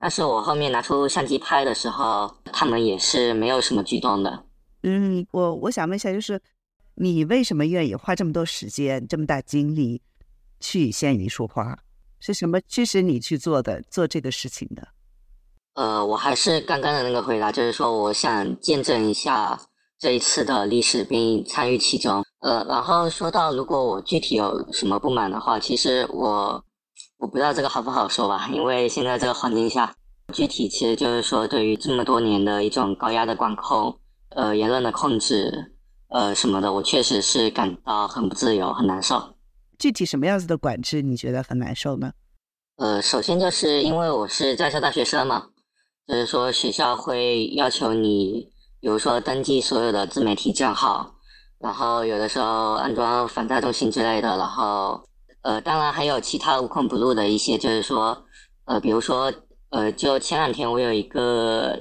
[0.00, 4.46] 但是我后面拿出相机拍的时候，他们也是没有什么举动的。
[4.82, 6.40] 嗯，我我想问一下，就是
[6.96, 10.02] 你为什么愿意花这么多时间、这么大精力
[10.60, 11.78] 去献一束花？
[12.20, 14.88] 是什么驱使你去做的、做这个事情的？
[15.74, 19.60] 呃，我还是刚刚的那个回答，就是说我想见证一下
[19.98, 22.24] 这一次的历史，并参与其中。
[22.40, 26.64] 呃，然后说到如果我具体有什么不满的话，其实我。
[27.20, 29.92] 我不知道这个好不好说吧，因为现在这个环境下，
[30.32, 35.74] 具体其实就是说，对于这么多年的一种高压的管控，呃，言论的控制，
[36.10, 39.34] 呃，什么的，我确实是感到很不自由，很难受。
[39.78, 42.12] 具体什么样子的管制你觉得很难受呢？
[42.76, 45.46] 呃，首先就是因为我是在校大学生嘛，
[46.06, 51.14] 就是说学校会要求你，比如说登记所有的自媒体账号，
[51.58, 55.02] 然后有的时候安装反诈中心之类的，然后。
[55.42, 58.24] 呃，当然还有其他无孔不入的一些，就是说，
[58.64, 59.32] 呃，比如说，
[59.70, 61.78] 呃，就前两天我有一个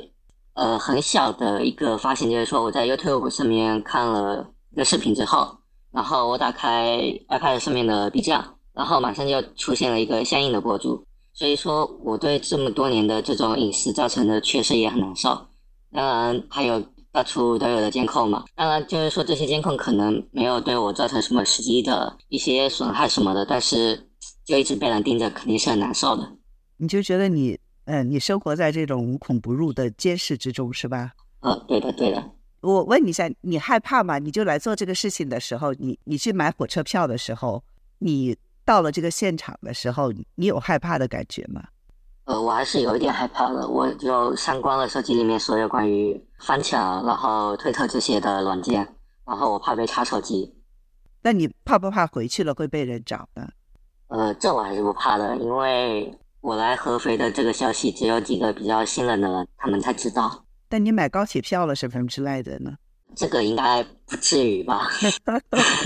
[0.54, 5.58] 呃很小的一个发现，就是说我在 YouTube 上面看了一个视频之后，
[5.92, 6.98] 然后我打开
[7.30, 15.48] iPad 上面的 B 站，然后马上就出现了一个相应的博主，所以说我对这么多年的这种隐私造成的确实也很难受。
[15.92, 16.84] 当然还有。
[17.10, 24.08] 到处都有的监控嘛，当然就是说这些监控可能没有对我造成什么实际的一些损害什么的，但是
[24.46, 26.32] 就一直被人盯着，肯定是很难受的。
[26.76, 31.14] 你就觉得你，嗯，你生活在这种无孔不入的监视之中，是吧？
[31.40, 32.24] 呃，对的，对的。
[32.62, 34.18] 我问你一下，你害怕吗？
[34.20, 37.64] 你就来做这个事情的时候，你你去买火车票的时候，
[38.00, 41.64] 你到了这个现场的时候，你有害怕的感觉吗？
[42.26, 50.54] 呃，我还是有一点害怕的，我就删光了手机里面所有关于翻墙、然后推特这些的软件，然后我怕被查手机。
[51.22, 53.48] 那你怕不怕回去了会被人找呢？
[54.08, 60.44] 呃，这我还是不怕的，因为我来合肥的这个消息只有几个比较信任的人，他们才知道。
[60.70, 62.74] 但你买高铁票了什么之类的呢？
[63.16, 64.88] 这个应该不至于吧？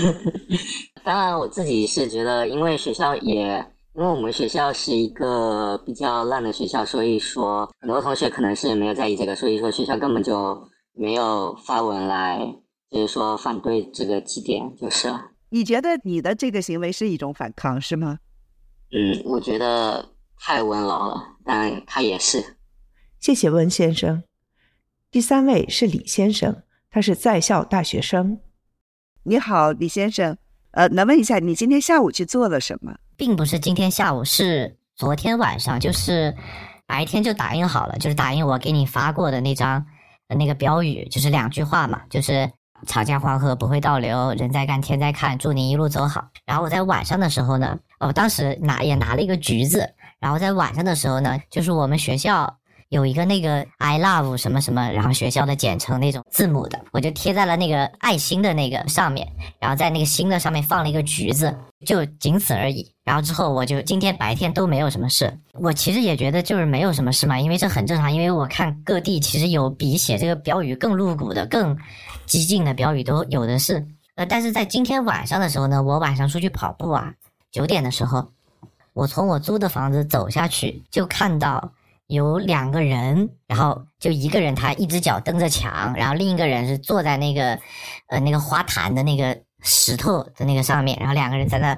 [1.04, 3.64] 当然，我自己是觉得，因为学校也。
[3.94, 12.40] 因为我们学校是一个比较烂的学校，所以说很多同学可能是没有在意这个，所以说学校根本就没有发文来，
[12.90, 15.12] 就是说反对这个祭奠，就是。
[15.50, 18.18] 你觉得你的这个行为是一种反抗，是吗？
[18.92, 22.56] 嗯，我觉得太温柔了，但他也是。
[23.20, 24.22] 谢谢温先生。
[25.12, 28.40] 第三位是李先生，他是在校大学生。
[29.24, 30.38] 你好，李先生。
[30.70, 32.94] 呃，能问一下你今天下午去做了什么？
[33.14, 36.34] 并不是今天下午，是昨天晚上，就是
[36.86, 39.84] 白天就打印好了，就是打印我给你发过的那张
[40.28, 42.50] 那个标语，就是两句话嘛，就是
[42.88, 46.26] “长江黄河不会倒流，人在干天在看，祝您一路走好”。
[46.46, 52.58] 然后我在晚上的时候呢，我当时拿也拿了一个橘子，然后在晚上的时候呢，就是我们学校。
[52.92, 59.26] 有一个那个 I love 什么什么，然后学校的简称那种字母的，我就贴在了那个爱心的那个上面，
[59.58, 62.86] 然后在那个心的上面放了一个橘子，就仅此而已。
[63.02, 71.74] 然后之后我就今天白天都没有什么事，我其实也觉得就是没有什么事嘛，因为这很正常，因为我看各地其实有比写这个标语更露骨的、更
[72.26, 73.82] 激进的标语都有的是。
[74.16, 77.14] 呃，但是在今天晚上的时候呢，我晚上出去跑步啊，
[77.50, 78.28] 九点的时候，
[78.92, 81.72] 我从我租的房子走下去，就看到。
[82.12, 87.58] 有两个人，然后就一个人他一只脚蹬着墙，然后另一个人是坐在那个，
[88.08, 91.74] 呃，那个花坛的那个石头的那个上面，然后两个人在那，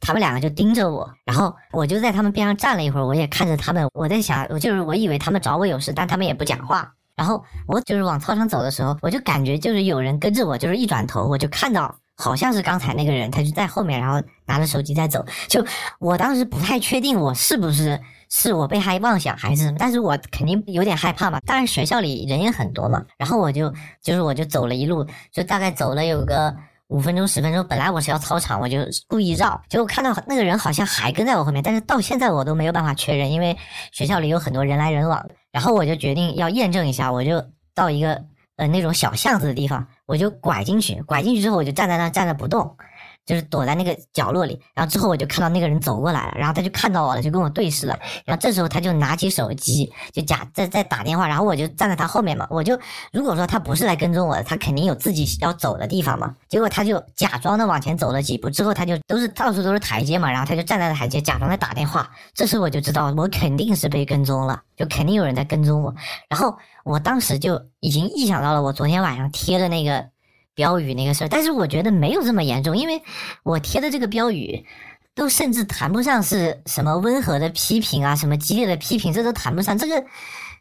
[0.00, 15.64] 他们两个就盯着我，然后我就在他们边上站了一会儿，我也看着他们，我在想，我就是我以为他们找我有事，但他们也不讲话，然后我就是往操场走的时候，我就感觉就是有人跟着我，就是一转头我就看到好像是刚才那个人，他就在后面，然后拿着手机在走，就
[15.98, 18.00] 我当时不太确定我是不是。
[18.30, 19.76] 是我被害妄想还是什么？
[19.78, 21.38] 但是我肯定有点害怕嘛。
[21.46, 23.00] 当然学校里人也很多嘛。
[23.16, 23.72] 然后我就
[24.02, 26.52] 就是我就走了一路，就大概走了有个
[26.88, 27.64] 五分钟十分钟。
[27.68, 29.62] 本来我是要操场，我就故意绕。
[29.68, 33.56] 结果看到那个人好像还跟在我后面，但是到现在我都没有办法确认，因为
[33.92, 35.24] 学校里有很多人来人往。
[35.52, 38.24] 然后我就决定要验证一下，我就到一个
[38.56, 41.02] 呃那种小巷子的地方，我就拐进去。
[41.02, 42.76] 拐进去之后，我就站在那站着不动。
[43.26, 52.78] 就是躲在那个角落里，然后之后我就看到那个人走过来了，然后他就看到我了，就跟我对视了，然后这时候他就拿起手机，就假在在打电话，然后我就站在他后面嘛，我就
[53.12, 65.94] 如果说他不是来跟踪我的，他肯定有自己要走的地方嘛，结果他就假装的往前走了几步，之后他就都是到处都是台阶嘛，然后他就站在台阶，假装在打电话，这时我就知道我肯定是被跟踪了，就肯定有人在跟踪我，
[66.28, 70.13] 然后我当时就已经预想到了我昨天晚上贴的那个。
[70.54, 73.02] 标语那个事儿，但是我觉得没有这么严重，因为
[73.42, 74.64] 我贴的这个标语，
[75.14, 79.76] 都甚至谈不上是什么温和的批评啊，什么激烈的批评，这都谈不上。
[79.76, 80.04] 这个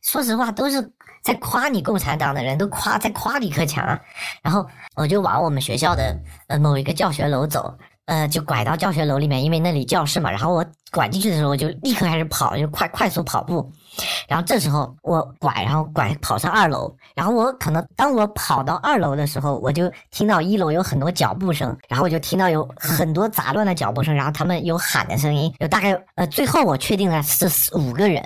[0.02, 3.86] 说实话，都是在夸你共产党的人，都夸在夸李克强。
[4.42, 7.74] 然后我就往我们学校的呃某一个教学楼走。
[8.06, 10.30] 呃，就拐到教学楼里面，因为那里教室嘛。
[10.30, 13.72] 然后我拐进去的时候，我就立刻开始跑，就快快速跑步。
[14.28, 16.94] 然后这时候我拐，然后拐跑上二楼。
[17.16, 28.22] 然后我可能当我跑到二楼的时候，我就听到一楼有很多脚步声，然后我就听到有很多杂乱的脚步声，然后他们有喊的声音，有大概呃，最后我确定了是五个人。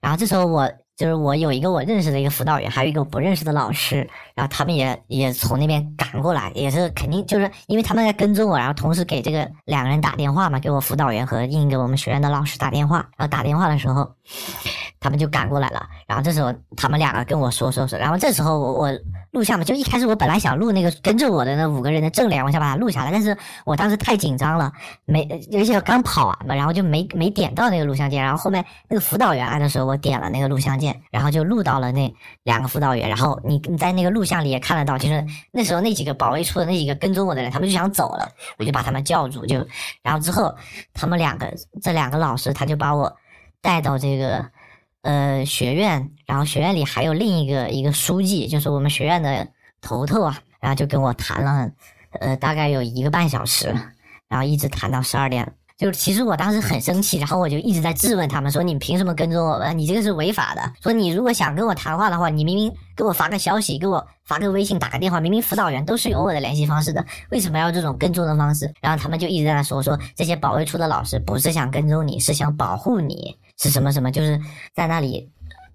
[0.00, 0.70] 然后这时候我。
[0.96, 14.10] 就是我有一个我认识的一个辅导员，还有一个我不认识的老师，然后他们也也从那边赶过来，也是肯定就是因为他们在跟踪我，然后同时给这个两个人打电话嘛，给我辅导员和另一个我们学院的老师打电话，然后打电话的时候。
[14.98, 18.90] 他们就赶过来了，然后这时候他们两个跟我说说说，然后这时候我我
[19.30, 24.72] 录像嘛，就一开始我本来想录那个跟着我的那五个人的正脸，我想把它录下来，但是我当时太紧张了，
[25.04, 39.66] 没而且刚跑完嘛，然后就没没点到那个录像键，然后后面那个辅导员来的时候，我点了那个录像键，然后就录到了那两个辅导员，然后你你在那个录像里也看得到，就是那时候那几个保卫处的那几个跟踪我的人，他们就想走了，我就把他们叫住，就
[40.02, 40.54] 然后之后
[40.92, 43.16] 他们两个这两个老师他就把我
[43.62, 44.44] 带到这个。
[45.02, 49.46] 呃，学院，然后学院里还有另一个一个书记，就是我们学院的
[49.80, 51.70] 头头啊，然后就跟我谈了，
[52.18, 53.72] 呃，大概有一个半小时，
[54.26, 55.52] 然后一直谈到十二点。
[55.76, 59.76] 就是其实我当时很生气，然后我就一直在质问他们说：“你凭什么跟踪我们？
[59.76, 60.72] 你这个是违法的。
[60.82, 73.36] 说你如果想跟我谈话的话，你明明给我发个消息，给我发个微信，打个电话，明明辅导员都是有我的联系方式的，为什么要这种跟踪的方式？”然后他们就一直在那说说这些保卫处的老师不是想跟踪你，是想保护你。
[73.58, 74.10] 是什么什么？
[74.10, 74.40] 就是
[74.74, 75.30] 在那里，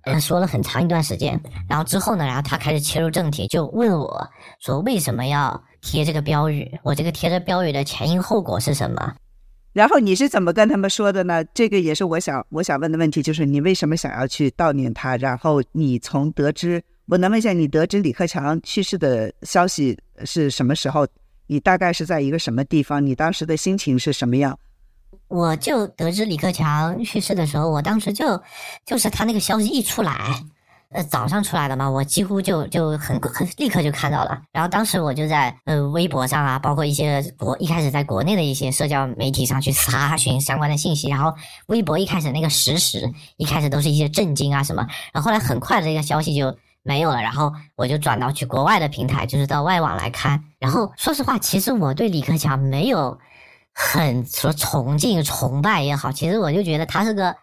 [0.06, 1.40] 嗯，说了很长一段时间。
[1.70, 4.28] 然后之后呢，然后他开始切入正题，就问我
[4.60, 6.80] 说为什么要贴这个标语？
[6.82, 9.14] 我这个贴这标语的前因后果是什么？
[9.74, 11.44] 然后你是怎么跟他们说的呢？
[11.54, 15.16] 这个也是我想我想问的问题，就是你为什么想要去悼念他？
[15.18, 21.08] 然后你从得知，我能问一下，你得知李克强去世的消息是什么时候？
[21.48, 23.06] 你大概是在一个什么地方？
[23.06, 24.58] 你当时的心情是什么样？
[25.28, 28.42] 我就得知李克强去世的时候，我当时就
[28.86, 30.14] 就是他那个消息一出来，
[30.94, 34.42] 呃，早上出来的嘛，我几乎就就很很立刻就看到了。
[34.52, 41.10] 然后当时我就在呃微博上啊，包括一些国一开始在国内的一些社交媒体上去查询相关的信息。
[41.10, 41.34] 然后
[41.68, 47.22] 微博一开始那个实时一开始都是一些震惊啊什么，然后后来很快的这个消息就没有了。
[47.22, 50.44] 然后我就转到去国外的平台，就是到外网来看。
[50.60, 53.18] 然后说实话，其实我对李克强没有。
[53.74, 57.34] 很说崇敬、崇拜也好，其实我就觉得他是个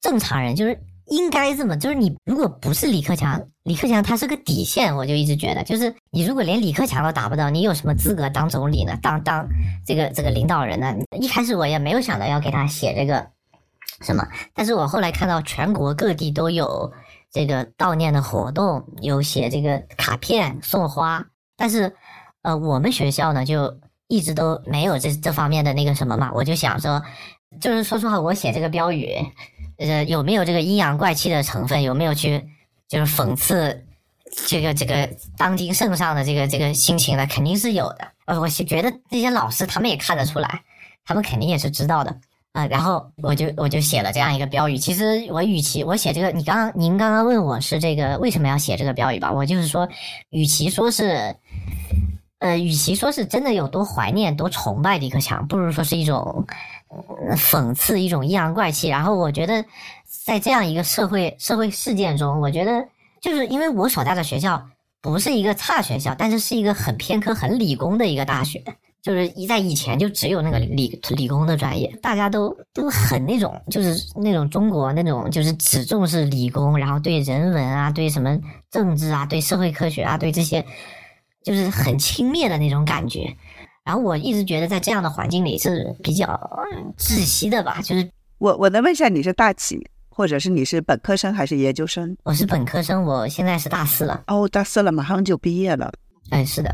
[0.00, 8.98] 正常人，就是应该这么，就是你如果不是李克强，李克强他是个底线，我就一直觉得，就是你如果连李克强都达不到，你有什么资格当总理呢？
[9.02, 9.46] 当当
[9.86, 10.94] 这个这个领导人呢？
[11.18, 13.26] 一开始我也没有想到要给他写这个
[14.00, 16.92] 什么，但是我后来看到全国各地都有
[17.30, 21.26] 这个悼念的活动，有写这个卡片、送花，
[21.56, 21.94] 但是
[22.42, 23.78] 呃，我们学校呢就。
[24.08, 27.02] 一直都没有这这方面的那个什么嘛，我就想说，
[27.62, 29.08] 就是说实话，我写这个标语，
[29.82, 31.82] 呃，有没有这个阴阳怪气的成分？
[31.82, 32.42] 有没有去
[32.88, 33.84] 就是讽刺
[34.46, 37.26] 这个这个当今圣上的这个这个心情呢？
[37.26, 38.08] 肯定是有的。
[38.26, 40.62] 呃，我觉得这些老师他们也看得出来，
[41.04, 42.16] 他们肯定也是知道的
[42.52, 42.66] 啊。
[42.66, 44.78] 然后我就我就写了这样一个标语。
[44.78, 49.32] 其实我与其我写这个，你刚刚您刚刚问我是这个为什么要写这个标语吧？
[49.32, 49.88] 我就是说，
[50.30, 51.36] 与其说是。
[52.38, 56.44] 呃，与其说是真的有多怀念、多崇拜李克强，不如说是一种
[57.36, 58.88] 讽刺、一种阴阳怪气。
[58.88, 59.64] 然后我觉得，
[60.24, 62.86] 在这样一个社会社会事件中，我觉得
[63.20, 64.62] 就是因为我所在的学校
[65.00, 68.62] 不是一个差学校，但是是一个很偏科、很理工的一个大学，
[69.02, 78.38] 就是一在以前就只有那个理理工的专业，大家都都很那种，就是那种中国那种，就是只重视理工，然后对人文啊、对什么
[78.70, 80.64] 政治啊、对社会科学啊、对这些。
[81.44, 83.36] 就是很轻蔑的那种感觉，
[83.84, 86.26] 然后我一直觉得在这样的环境里是比较
[86.96, 87.80] 窒息的吧。
[87.82, 88.08] 就是
[88.38, 92.16] 我我能问一下，你是大几，或者是你是本科生还是研究生？
[92.22, 94.22] 我是本科生，我现在是大四了。
[94.28, 95.92] 哦，大四了，马上就毕业了。
[96.30, 96.72] 哎，是的。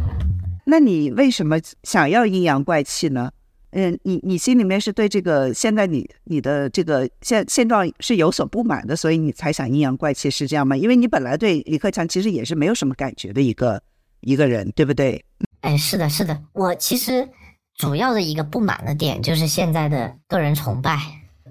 [0.67, 3.31] 那你为什么想要阴阳怪气呢？
[3.71, 10.77] 嗯，你你心里面是对这个现在你你的这个现现状是有所不满的，所以你才想阴阳怪气，是这样吗？
[10.77, 13.83] 因为你本来对李克强其实也是没有什么感觉的一个。
[14.23, 15.25] 一个人对不对？
[15.61, 16.39] 哎，是的，是的。
[16.53, 17.29] 我其实
[17.77, 20.99] 主要的一个不满的点就是现在的个人崇拜，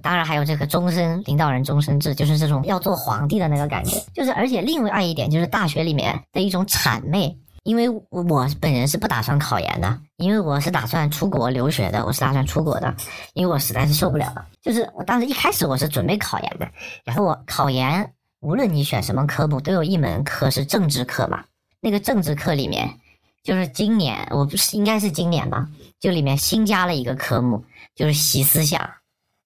[0.02, 4.02] 当然还有这个终身领导人终身制，就是这种要做皇帝的那个感觉。
[4.14, 12.96] 就是而且另外一点就是大学里面的一种谄媚，因为我本人是不打算考研的，因为我是打算出国留学的，我是打算出国的，
[13.34, 14.46] 因为我实在是受不了了。
[14.62, 16.68] 就是我当时一开始我是准备考研的，
[17.04, 21.44] 然后我考研无论你选什么科目，都有一门课是政治课嘛。
[21.80, 22.90] 那个政治课里面，
[23.44, 25.68] 就是今年我不是应该是今年吧？
[26.00, 27.64] 就里面新加了一个科目，
[27.96, 28.90] 就是习思想，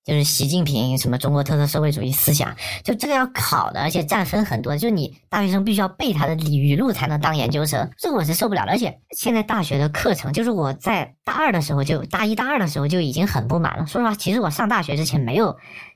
[0.04, 8.72] 就是习近平什么中国特色社会主义思想，就这个要考的，而且占分很多，就你大学生必须要背他的语录才能当研究生，这我是受不了的。
[8.72, 13.86] 而且现在大学的课程，就是我在大二的时候就大一大二的时候就已经很不满了。
[13.86, 15.56] 说实话，其实我上大学之前没有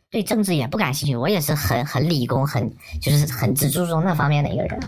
[0.10, 2.72] 对政治也不感兴趣，我也是很很理工，很
[3.02, 4.80] 就是很只注重那方面的一个人。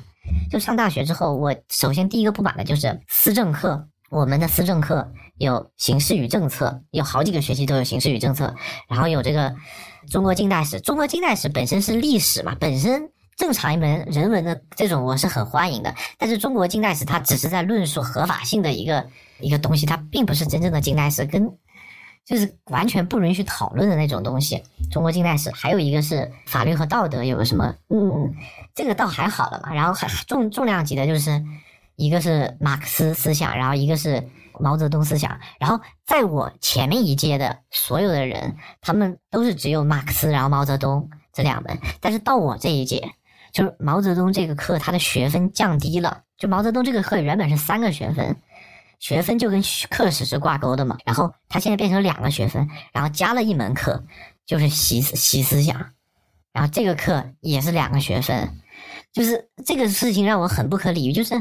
[0.50, 3.88] 就上大学之后，我首先第一个不满的就是思政课。
[4.10, 8.56] 我们的思政课有形势与政策，有好几个学期都有形势与政策，
[8.88, 9.54] 然后有这个
[10.10, 10.80] 中国近代史。
[10.80, 15.94] 中国近代史本身是历史嘛，本身正常一门人文的这种我是很欢迎的。
[16.18, 19.06] 但是中国近代史它只是在论述合法性的一个
[19.42, 21.52] 一个东西，它并不是真正的近代史，跟。
[22.28, 24.62] 就是完全不允许讨论的那种东西。
[24.92, 27.74] 中国近代史还有一个是法律和道德有个什么？
[27.88, 28.36] 嗯，
[28.76, 29.74] 这个倒还好了嘛。
[29.74, 31.42] 然后还重重量级的就是
[31.96, 34.28] 一个是马克思思想，然后一个是
[34.60, 35.40] 毛泽东思想。
[35.58, 41.80] 然后在我前面一届的所有的人，他们都是只有马克思，然后毛泽东这两门。
[42.02, 43.10] 但是到我这一届，
[43.54, 46.24] 就是毛泽东这个课，他的学分降低了。
[46.38, 48.36] 就毛泽东这个课原本是三个学分。
[49.00, 54.04] 学分就跟课时是挂钩的嘛，然后他现在变成两个学分，然后加了一门课，
[54.46, 55.78] 就是习习思想，
[56.52, 58.50] 然后这个课也是两个学分，
[59.14, 61.14] 就是这个事情让我很不可理喻。
[61.14, 61.36] 就是，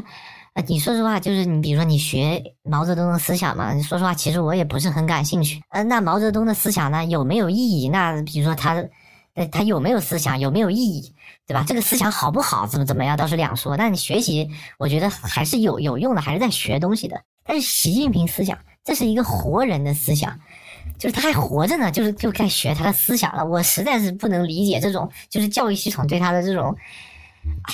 [0.53, 5.63] 呃，你说实话，就是你比如说你学毛泽东的思想嘛，说实话，其实我也不是很感兴趣。
[5.71, 7.89] 呃，那毛泽东的思想呢，有没有意义？
[7.89, 8.75] 那比如说他，
[9.35, 11.15] 呃，他有没有思想，有没有意义，
[11.47, 11.65] 对吧？
[11.67, 13.77] 这个思想好不好，怎么怎么样，倒是两说。
[13.79, 17.19] 但你学习，我觉得还是有有用的，还是在学东西的。
[17.47, 20.39] 但是习近平思想，这是一个活人的思想，
[20.99, 23.45] 就是他还活着呢，就是就该学他的思想了。
[23.45, 26.77] 我实在是不能理解这种，就是教育系统对他的这种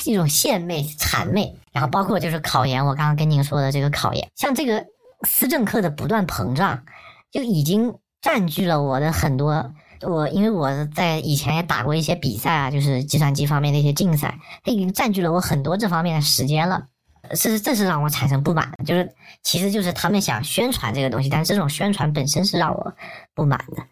[0.05, 1.57] 一种献媚、谄媚。
[1.73, 4.85] 然后包括就是考研，我刚刚跟您说的这个考研，像这个
[5.23, 6.85] 思政课的不断膨胀，
[7.31, 9.73] 就已经占据了我的很多。
[10.03, 16.89] 我因为我在以前也打过一些比赛啊，就是计算机方面的一些竞赛，它已经占据了我很多这方面的时间了。
[17.35, 19.11] 是，这是让我产生不满的，就是，
[19.43, 22.95] 其实就是他们想宣传这个东西，但是这种宣传本身是让我
[23.35, 23.83] 不满的。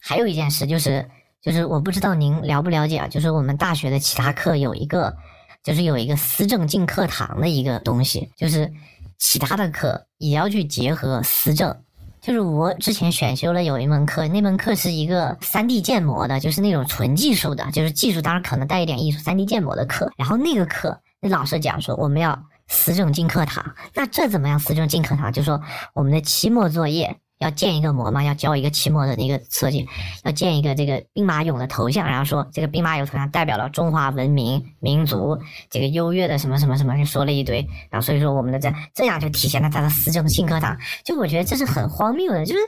[0.00, 1.08] 还有一件事就是，
[1.42, 5.16] 就是我不知道您了不了解啊，就是我们大学的其他课有一个，
[5.62, 8.70] 就是有一个思政进课堂的一个东西，就是
[9.18, 11.74] 其他的课也要去结合思政
[12.20, 20.10] 就是我之前选修了有一门课，那门课是一个三 D 建模的，就是那种纯技术的，就是技术当然可能带一点艺术，三 D 建模的课。
[20.16, 22.42] 然后那个课，那老师讲说我们要
[22.74, 23.64] 思政进课堂，
[23.94, 24.58] 那这怎么样？
[24.58, 25.62] 思政进课堂，就说
[25.94, 27.16] 我们的期末作业。
[27.38, 29.86] 要建一个模嘛，要交一个期末的一个设计，
[30.22, 37.58] 要建一个这个兵马俑的头像，然后说这个兵马俑头像代表了中华文明民族这个优越的什么什么什么，就说了一堆，
[37.90, 42.60] 然后所以说我们的这这样就体现了他的思政进课堂，就我觉得这是很荒谬的，就是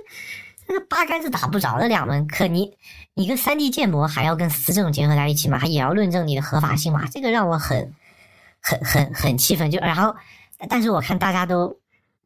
[0.68, 2.72] 那个八竿子打不着的两门课，你
[3.14, 7.94] 你跟三 D 建模还要跟思政结合在一起嘛，也要论证你的合法性嘛，这个让我很
[8.66, 10.14] 很很很气愤，就然后
[10.68, 11.76] 但是我看大家都。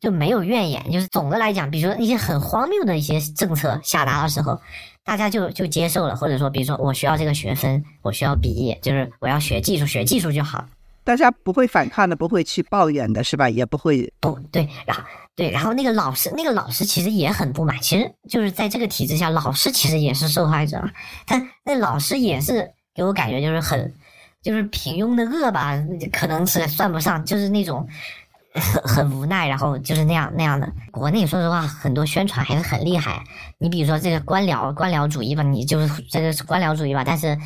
[0.01, 4.59] 就没有怨言，就是总的来讲，比如说一些很荒谬的一些政策下达的时候，
[5.05, 10.66] 大家就就接受了，或者说，比如说我需要这个学分，我需要毕业，就是我要学技术，学技术就好，
[11.05, 13.51] 大家不会反抗的，不会去抱怨的，是吧？
[13.51, 15.03] 也不会不对，然后
[15.36, 20.82] 对，然后那个老师，那个老师其实也很不满，其实就是在这个体制下，老师其实也是受害者，
[21.26, 23.93] 他那老师也是给我感觉就是很
[24.43, 25.78] 就是平庸的恶吧，
[26.12, 27.88] 可能是算不上，就是那种。
[28.53, 30.68] 很很无奈，然后就是那样那样的。
[30.91, 33.22] 国内说实话，很多宣传还是很厉害。
[33.59, 37.05] 你比如说这个官僚官僚主义吧，你就是这个官僚主义吧。
[37.05, 37.38] 但是，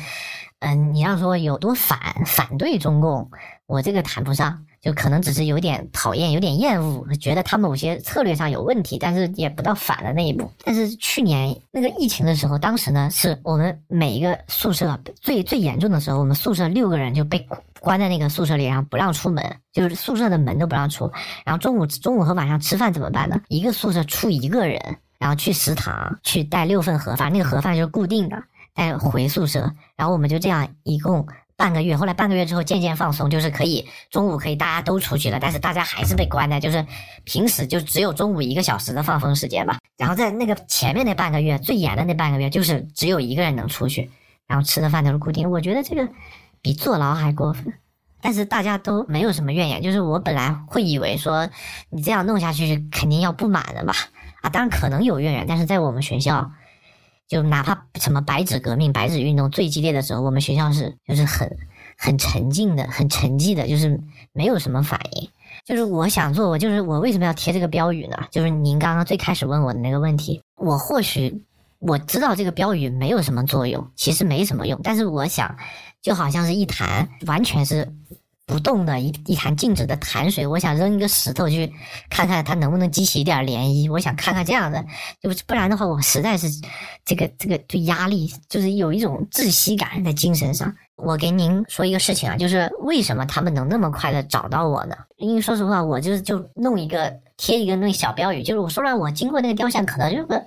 [0.61, 3.29] 嗯，你要说有多反反对中共，
[3.67, 10.49] 我这个谈不上，就可能只是有点讨厌，有点厌恶，觉得他某些策略上有问题，但是也不到反的那一步。
[10.63, 17.45] 但是去年那个疫情的时候，当时呢是我们每一个宿舍最最严重的时候，我们宿舍六个人就被。
[17.81, 21.11] 关在那个宿舍里，然后不让出门，就是宿舍的门都不让出。
[21.45, 23.39] 然后中午中午和晚上吃饭怎么办呢？
[23.47, 28.41] 一个宿舍出一个人，然后去食堂去带六份盒饭，那个盒饭就是固定的，
[28.73, 29.71] 带回宿舍。
[29.95, 31.27] 然后我们就这样一共
[31.57, 31.95] 半个月。
[31.97, 36.85] 后来半个月之后渐渐放松，就是可以中午可以大家都出去了，但是大家还是被关在，就是
[37.23, 39.77] 平时就只有中午一个小时的放风时间吧。
[39.97, 44.09] 然后在那个前面那半个月最严的那半个月，就是只有一个人能出去，
[44.47, 45.49] 然后吃的饭都是固定。
[45.49, 46.07] 我觉得这个。
[46.61, 47.71] 比坐牢还过分，
[48.19, 49.83] 但是大家都没有什么怨言。
[49.83, 51.47] 就是我本来会以为说
[51.91, 53.93] 你这样弄下去肯定要不满的吧？
[54.41, 56.49] 啊，当然可能有怨言，但是在我们学校，
[57.27, 61.57] 就哪怕什么白纸革命、白纸运动最激烈的时候，我们学校是就是很
[61.97, 63.99] 很沉静的、很沉寂的，就是
[64.31, 65.29] 没有什么反应。
[65.65, 68.17] 就是我想做，我就是我为什么要贴这个标语呢？
[68.31, 71.43] 就是您刚刚最开始问我的那个问题，我或许
[71.79, 75.55] 我知道这个标语没有什么作用，其实没什么用，但是我想。
[76.01, 77.91] 就好像是一谈完全是
[78.45, 81.73] 不动的一一潭静止的潭水，我想扔一个石头去
[82.09, 83.91] 看看它能不能激起一点涟漪。
[83.91, 84.85] 我想看看这样的，
[85.21, 86.47] 就不然的话，我实在是
[87.03, 90.73] 这个这个对压力就是有一种窒息感在精神上。
[90.95, 94.95] 我给您说一个事情啊，就是为什么他们能那么快的找到我呢？
[95.17, 100.45] 因为说实话，我就是就弄一个贴一个那个小标语，就是我说了，我经过那个雕像，可能就是。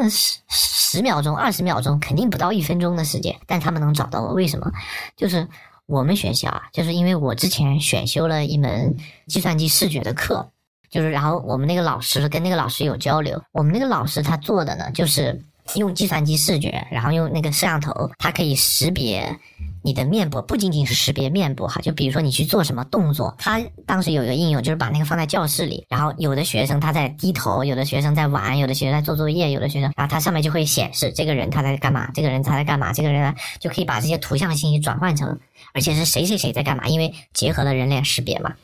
[0.00, 4.72] 嗯，十十秒钟、二十秒钟，肯定不到一分钟的时间，但他们能找到我，为什么？
[5.16, 5.46] 就是
[5.86, 10.50] 我们学校啊，就是因为我之前选修了一门计算机视觉的课，
[10.90, 15.40] 就是然后我们那个老师跟那个老师有交流，我们那个老师他做的呢，就是
[15.74, 19.38] 用计算机视觉，然后用那个摄像头，它可以识别。
[19.82, 35.38] 你的面部不仅仅是识别面部哈，就比如说你去做什么动作，它当时有一个应用，就是把那个放在教室里，然后有的学生他在低头，有的学生在玩，有的学生在做作业，有的学生，然后它上面就会显示这个人他在干嘛，这个人他在干嘛，这个人就可以把这些图像信息转换成，
[35.72, 38.54] 而且是谁谁谁在干嘛，因为结合了人脸识别嘛，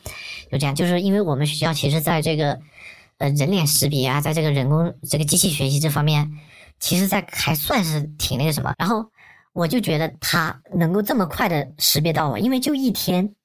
[0.51, 2.59] 就这样，就是因为我们学校其实在这个
[3.19, 6.29] 呃人脸识别啊，在这个人工这个机器学习这方面，
[6.83, 9.09] 其实在还算是挺那个什么，然后。
[9.55, 13.35] 我就觉得他能够这么快的识别到我，因为就一天，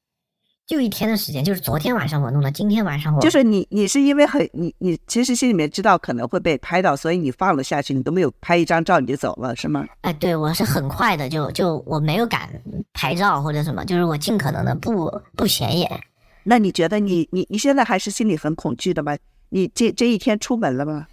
[0.66, 9.84] 就一天的时间，就是昨天晚上我弄的，今天晚上我就是你，你是因为很你你其实心里面知道可能会被拍到，所以你放了下去，你都没有拍一张照你就走了，是吗？
[10.00, 12.48] 哎，对，我是很快的，就就我没有敢
[12.94, 16.00] 拍照或者什么，就是我尽可能的不不显眼。
[16.42, 19.14] 那你觉得你你你现在还是心里很恐惧的吗？
[19.50, 21.06] 你这这一天出门了吗？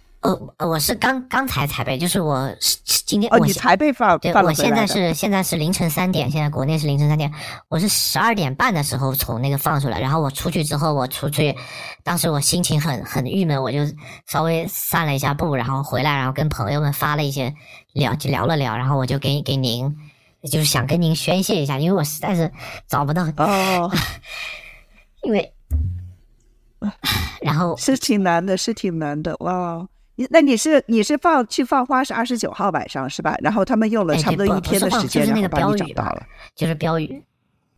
[0.56, 2.50] 呃，我是刚刚才才被，就是我
[3.04, 7.32] 今天哦，你才被放对，我现在是现在是凌晨三点，现在国内是凌晨三点，
[7.68, 11.54] 我是十二点半的时候从那个放出来，然后我出去之后，我出去，
[12.02, 13.78] 当时我心情很很郁闷，我就
[14.26, 17.54] 稍微散了一下步，然后回来，然后跟朋友们发了一些
[17.92, 19.96] 聊就聊了聊，然后我就给给您，
[20.50, 22.50] 就是想跟您宣泄一下，因为我实在是
[22.88, 23.90] 找不到哦，
[25.22, 25.54] 因为，
[27.42, 29.86] 然后是挺难的，是挺难的哇。
[30.16, 33.36] 你那你是你是放去放花是二十九号晚上是吧？
[33.42, 37.22] 然后他们用了差不多一天的时间，然后把你找到了，就是标语，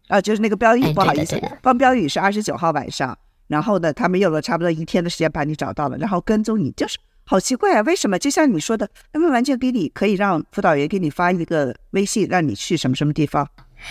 [0.08, 3.18] 啊，就是那个标语，不好意思，放标语是二十九号晚上，
[3.48, 8.18] 然后呢，他们用了差不多一天的时间把你找到了，然后跟踪你，就是好奇怪啊，为什么？
[8.18, 13.48] 就像你说的，他们完全给你可以让辅导员给你发一个微信，让你去什么什么地方。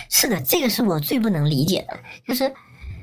[0.08, 2.52] 是的，这个是我最不能理解的，就是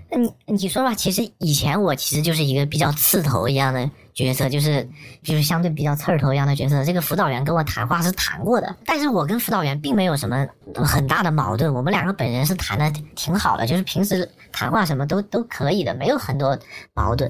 [0.10, 3.90] 那你你说吧，其实以前我其实就是一个比较刺头一样的。
[4.16, 4.90] 角色就是
[5.24, 16.58] 就是相对比较刺儿头一样的角色，这个辅导员跟我谈话是谈过的，但是我跟辅导员并没有什么很大的矛盾，我们两个本人是谈的挺好的，就是平时谈话什么都都可以的，没有很多
[16.94, 17.30] 矛盾。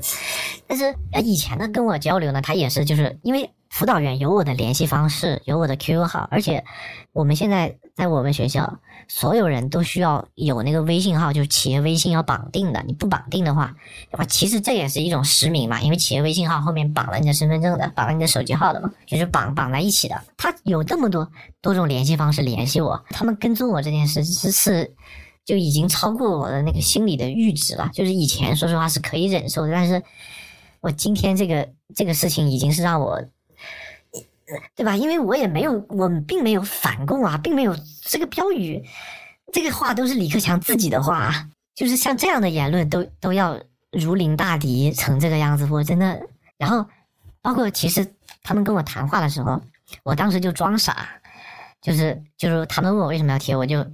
[0.67, 6.63] 但是以前呢跟我交流呢，他也是就是因为辅导员有我的联系方式，有我的 QQ 号，而且
[7.11, 8.79] 我们现在在我们学校。
[9.09, 12.81] 所有人都需要有那个微信号，就是企业微信要绑定的。
[12.87, 13.75] 你不绑定的话，
[14.09, 14.23] 对吧？
[14.23, 20.19] 其实这也是一种实名嘛，因为企业微信号后面绑了你的身份证的，绑了你的手机号的嘛，就是绑绑在一起的。
[20.37, 21.29] 他有这么多
[21.61, 24.95] 多种联系方式联系我，他们跟踪我这件事是是
[25.43, 27.91] 就已经超过我的那个心理的阈值了。
[27.93, 30.01] 就是以前说实话是可以忍受的，但是
[30.79, 33.21] 我今天这个这个事情已经是让我。
[34.75, 34.95] 对吧？
[34.95, 38.83] 因为我也没有，我们并没有反共啊，并没有这个标语，
[39.51, 43.59] 这个话都是李克强自己的话，就是像这样的言论都都要
[43.91, 46.21] 如临大敌成这个样子，我真的。
[46.57, 46.85] 然后，
[47.41, 48.05] 包括其实
[48.43, 49.61] 他们跟我谈话的时候，
[50.03, 51.07] 我当时就装傻，
[51.81, 53.85] 就是就是他们问我为什么要贴，我就。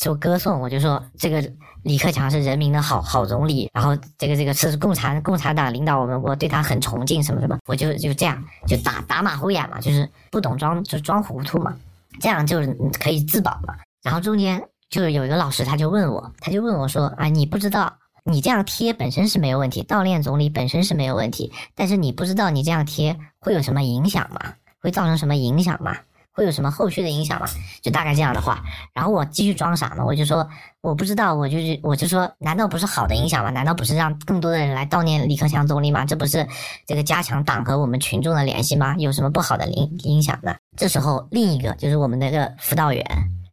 [0.00, 1.42] 就歌颂，我就说这个
[1.82, 11.74] 李克强是人民的好好总理，然后这个这个是共产共产党领导我们，我对他很崇敬，什么什么，我就就这样就打打马虎眼嘛，就是不懂装就装糊涂嘛，
[12.20, 13.74] 这样就是可以自保嘛。
[14.02, 17.92] 然后中间就是有一个老师，他就问我，他就问我说啊，你不知道
[18.24, 24.54] 你这样贴本身是没有问题，悼念总理本身是没有问题，但是你不知道你这样贴会有什么影响吗？
[24.80, 25.96] 会造成什么影响吗？
[26.32, 27.46] 会有什么后续的影响吗？
[27.82, 28.62] 就大概这样的话，
[28.94, 30.48] 然后我继续装傻嘛，我就说
[30.80, 33.50] 我不知道，我就是我就说，难道不是好的影响吗？
[33.50, 36.04] 难道不是让更多的人来悼念李克强总理吗？
[36.06, 36.46] 这不是
[36.86, 38.96] 这个加强党和我们群众的联系吗？
[38.96, 40.56] 有什么不好的影影响呢？
[40.76, 43.04] 这时候另一个就是我们那个辅导员，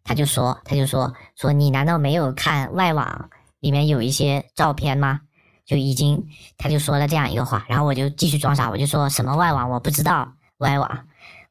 [0.03, 5.19] 他就说他就说说你难道没有看外网里面有一些照片吗？
[5.65, 6.25] 就已经
[6.57, 10.99] 他就说了这样一个话，然后我就继续装傻，我就说什么外网我不知道外网。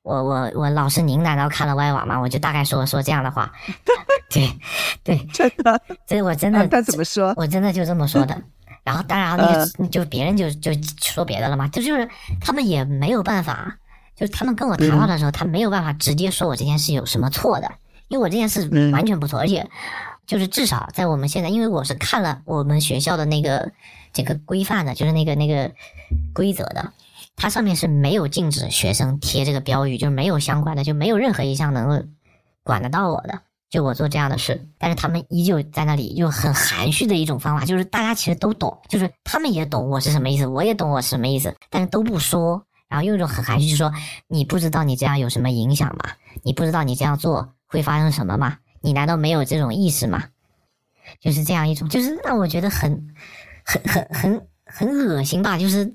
[0.09, 2.19] 我我我老师，您难道看了外网吗？
[2.19, 3.53] 我就大概说说这样的话，
[4.31, 4.51] 对
[5.05, 5.79] 对，真的，
[6.09, 7.35] 这我真的他怎么说？
[7.37, 8.35] 我真的就这么说的。
[8.85, 12.09] 然后当然那个就别人就就说别的了嘛，就就是
[12.41, 13.77] 他们也没有办法，
[14.17, 17.71] 就是他们跟我谈话的时候，他没有办法直接说我这件事有什么错的，
[18.09, 19.69] 因为我这件事完全不错，而且
[20.27, 23.73] 就是至少在我们现在，因为我是看了我们学校的那个
[24.15, 25.71] 这个规范的，就是那个那个
[26.33, 26.95] 规则的。
[27.41, 32.05] 它上面是没有禁止学生贴这个标语，就是没有相关的，就没有任何一项能够
[32.65, 34.69] 管得到我的，就我做这样的事。
[34.77, 43.93] 但是他们依旧在那里用很含蓄的一种方法，就是大家其实都懂，就是他们也懂我是什么意思，我也懂我是什么意思，但是都不说，然后用一种很含蓄，就说
[44.27, 46.11] 你不知道你这样有什么影响吗？
[46.43, 48.59] 你不知道你这样做会发生什么吗？
[48.81, 50.25] 你难道没有这种意识吗？
[51.21, 53.15] 就是这样一种，就是让我觉得很
[53.65, 55.95] 很很很很恶心吧，就是。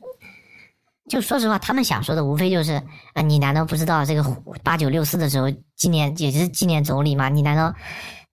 [1.10, 2.82] 就说实话，他们想说的无非就是
[3.14, 4.24] 啊，你难道不知道这个
[4.64, 7.30] 八九六四的时候纪念也是纪念总理吗？
[7.30, 7.74] 你难道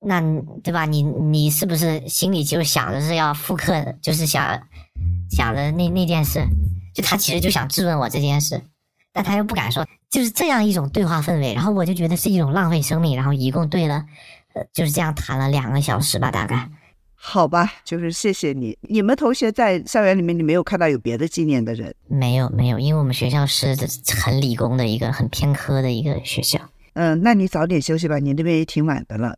[0.01, 0.21] 那
[0.63, 0.85] 对吧？
[0.87, 4.61] 你你是不是心里就想着是要复刻，就是想
[5.31, 6.47] 想着那那件事？
[6.95, 8.63] 就他其实就想质问我这件事，
[9.13, 11.55] 但他又不敢说，就是这样一种对话氛围。
[11.55, 13.17] 然后我就觉得是一种浪费生命。
[13.17, 14.05] 然后一共对了，
[14.55, 16.69] 呃，就是这样谈了两个小时吧，大概。
[17.23, 18.77] 好吧，就是谢谢你。
[18.81, 21.95] 你们同学在校园里面，你没有看到有别的纪念的人？
[22.09, 23.77] 没有，没有，因为我们学校是
[24.25, 26.59] 很理工的一个很偏科的一个学校。
[26.95, 29.37] 嗯，那你早点休息吧，你那边也挺晚的了。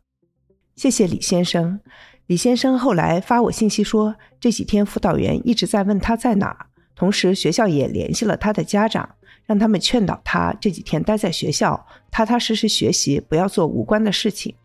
[0.77, 1.81] 谢谢李先生。
[2.27, 9.07] 李先生后来发我信息说，这几天辅导员一直在问他在哪，同时学校也联系了他的家长，
[9.45, 14.55] 让他们劝导他这几天待在学校，踏踏实实学习，不要做无关的事情。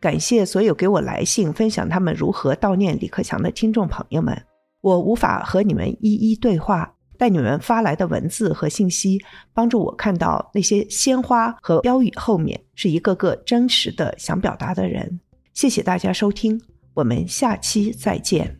[0.00, 4.40] 感谢所有给我来信分享他们如何悼念李克强的听众朋友们。
[4.82, 9.20] 我无法和你们一一对话，但你们发来的文字和信息
[9.52, 15.18] 帮助我看到那些鲜花和标语后面是一个个真实的想表达的人。
[15.54, 16.60] 谢谢大家收听，
[16.94, 18.54] 我们下期再见。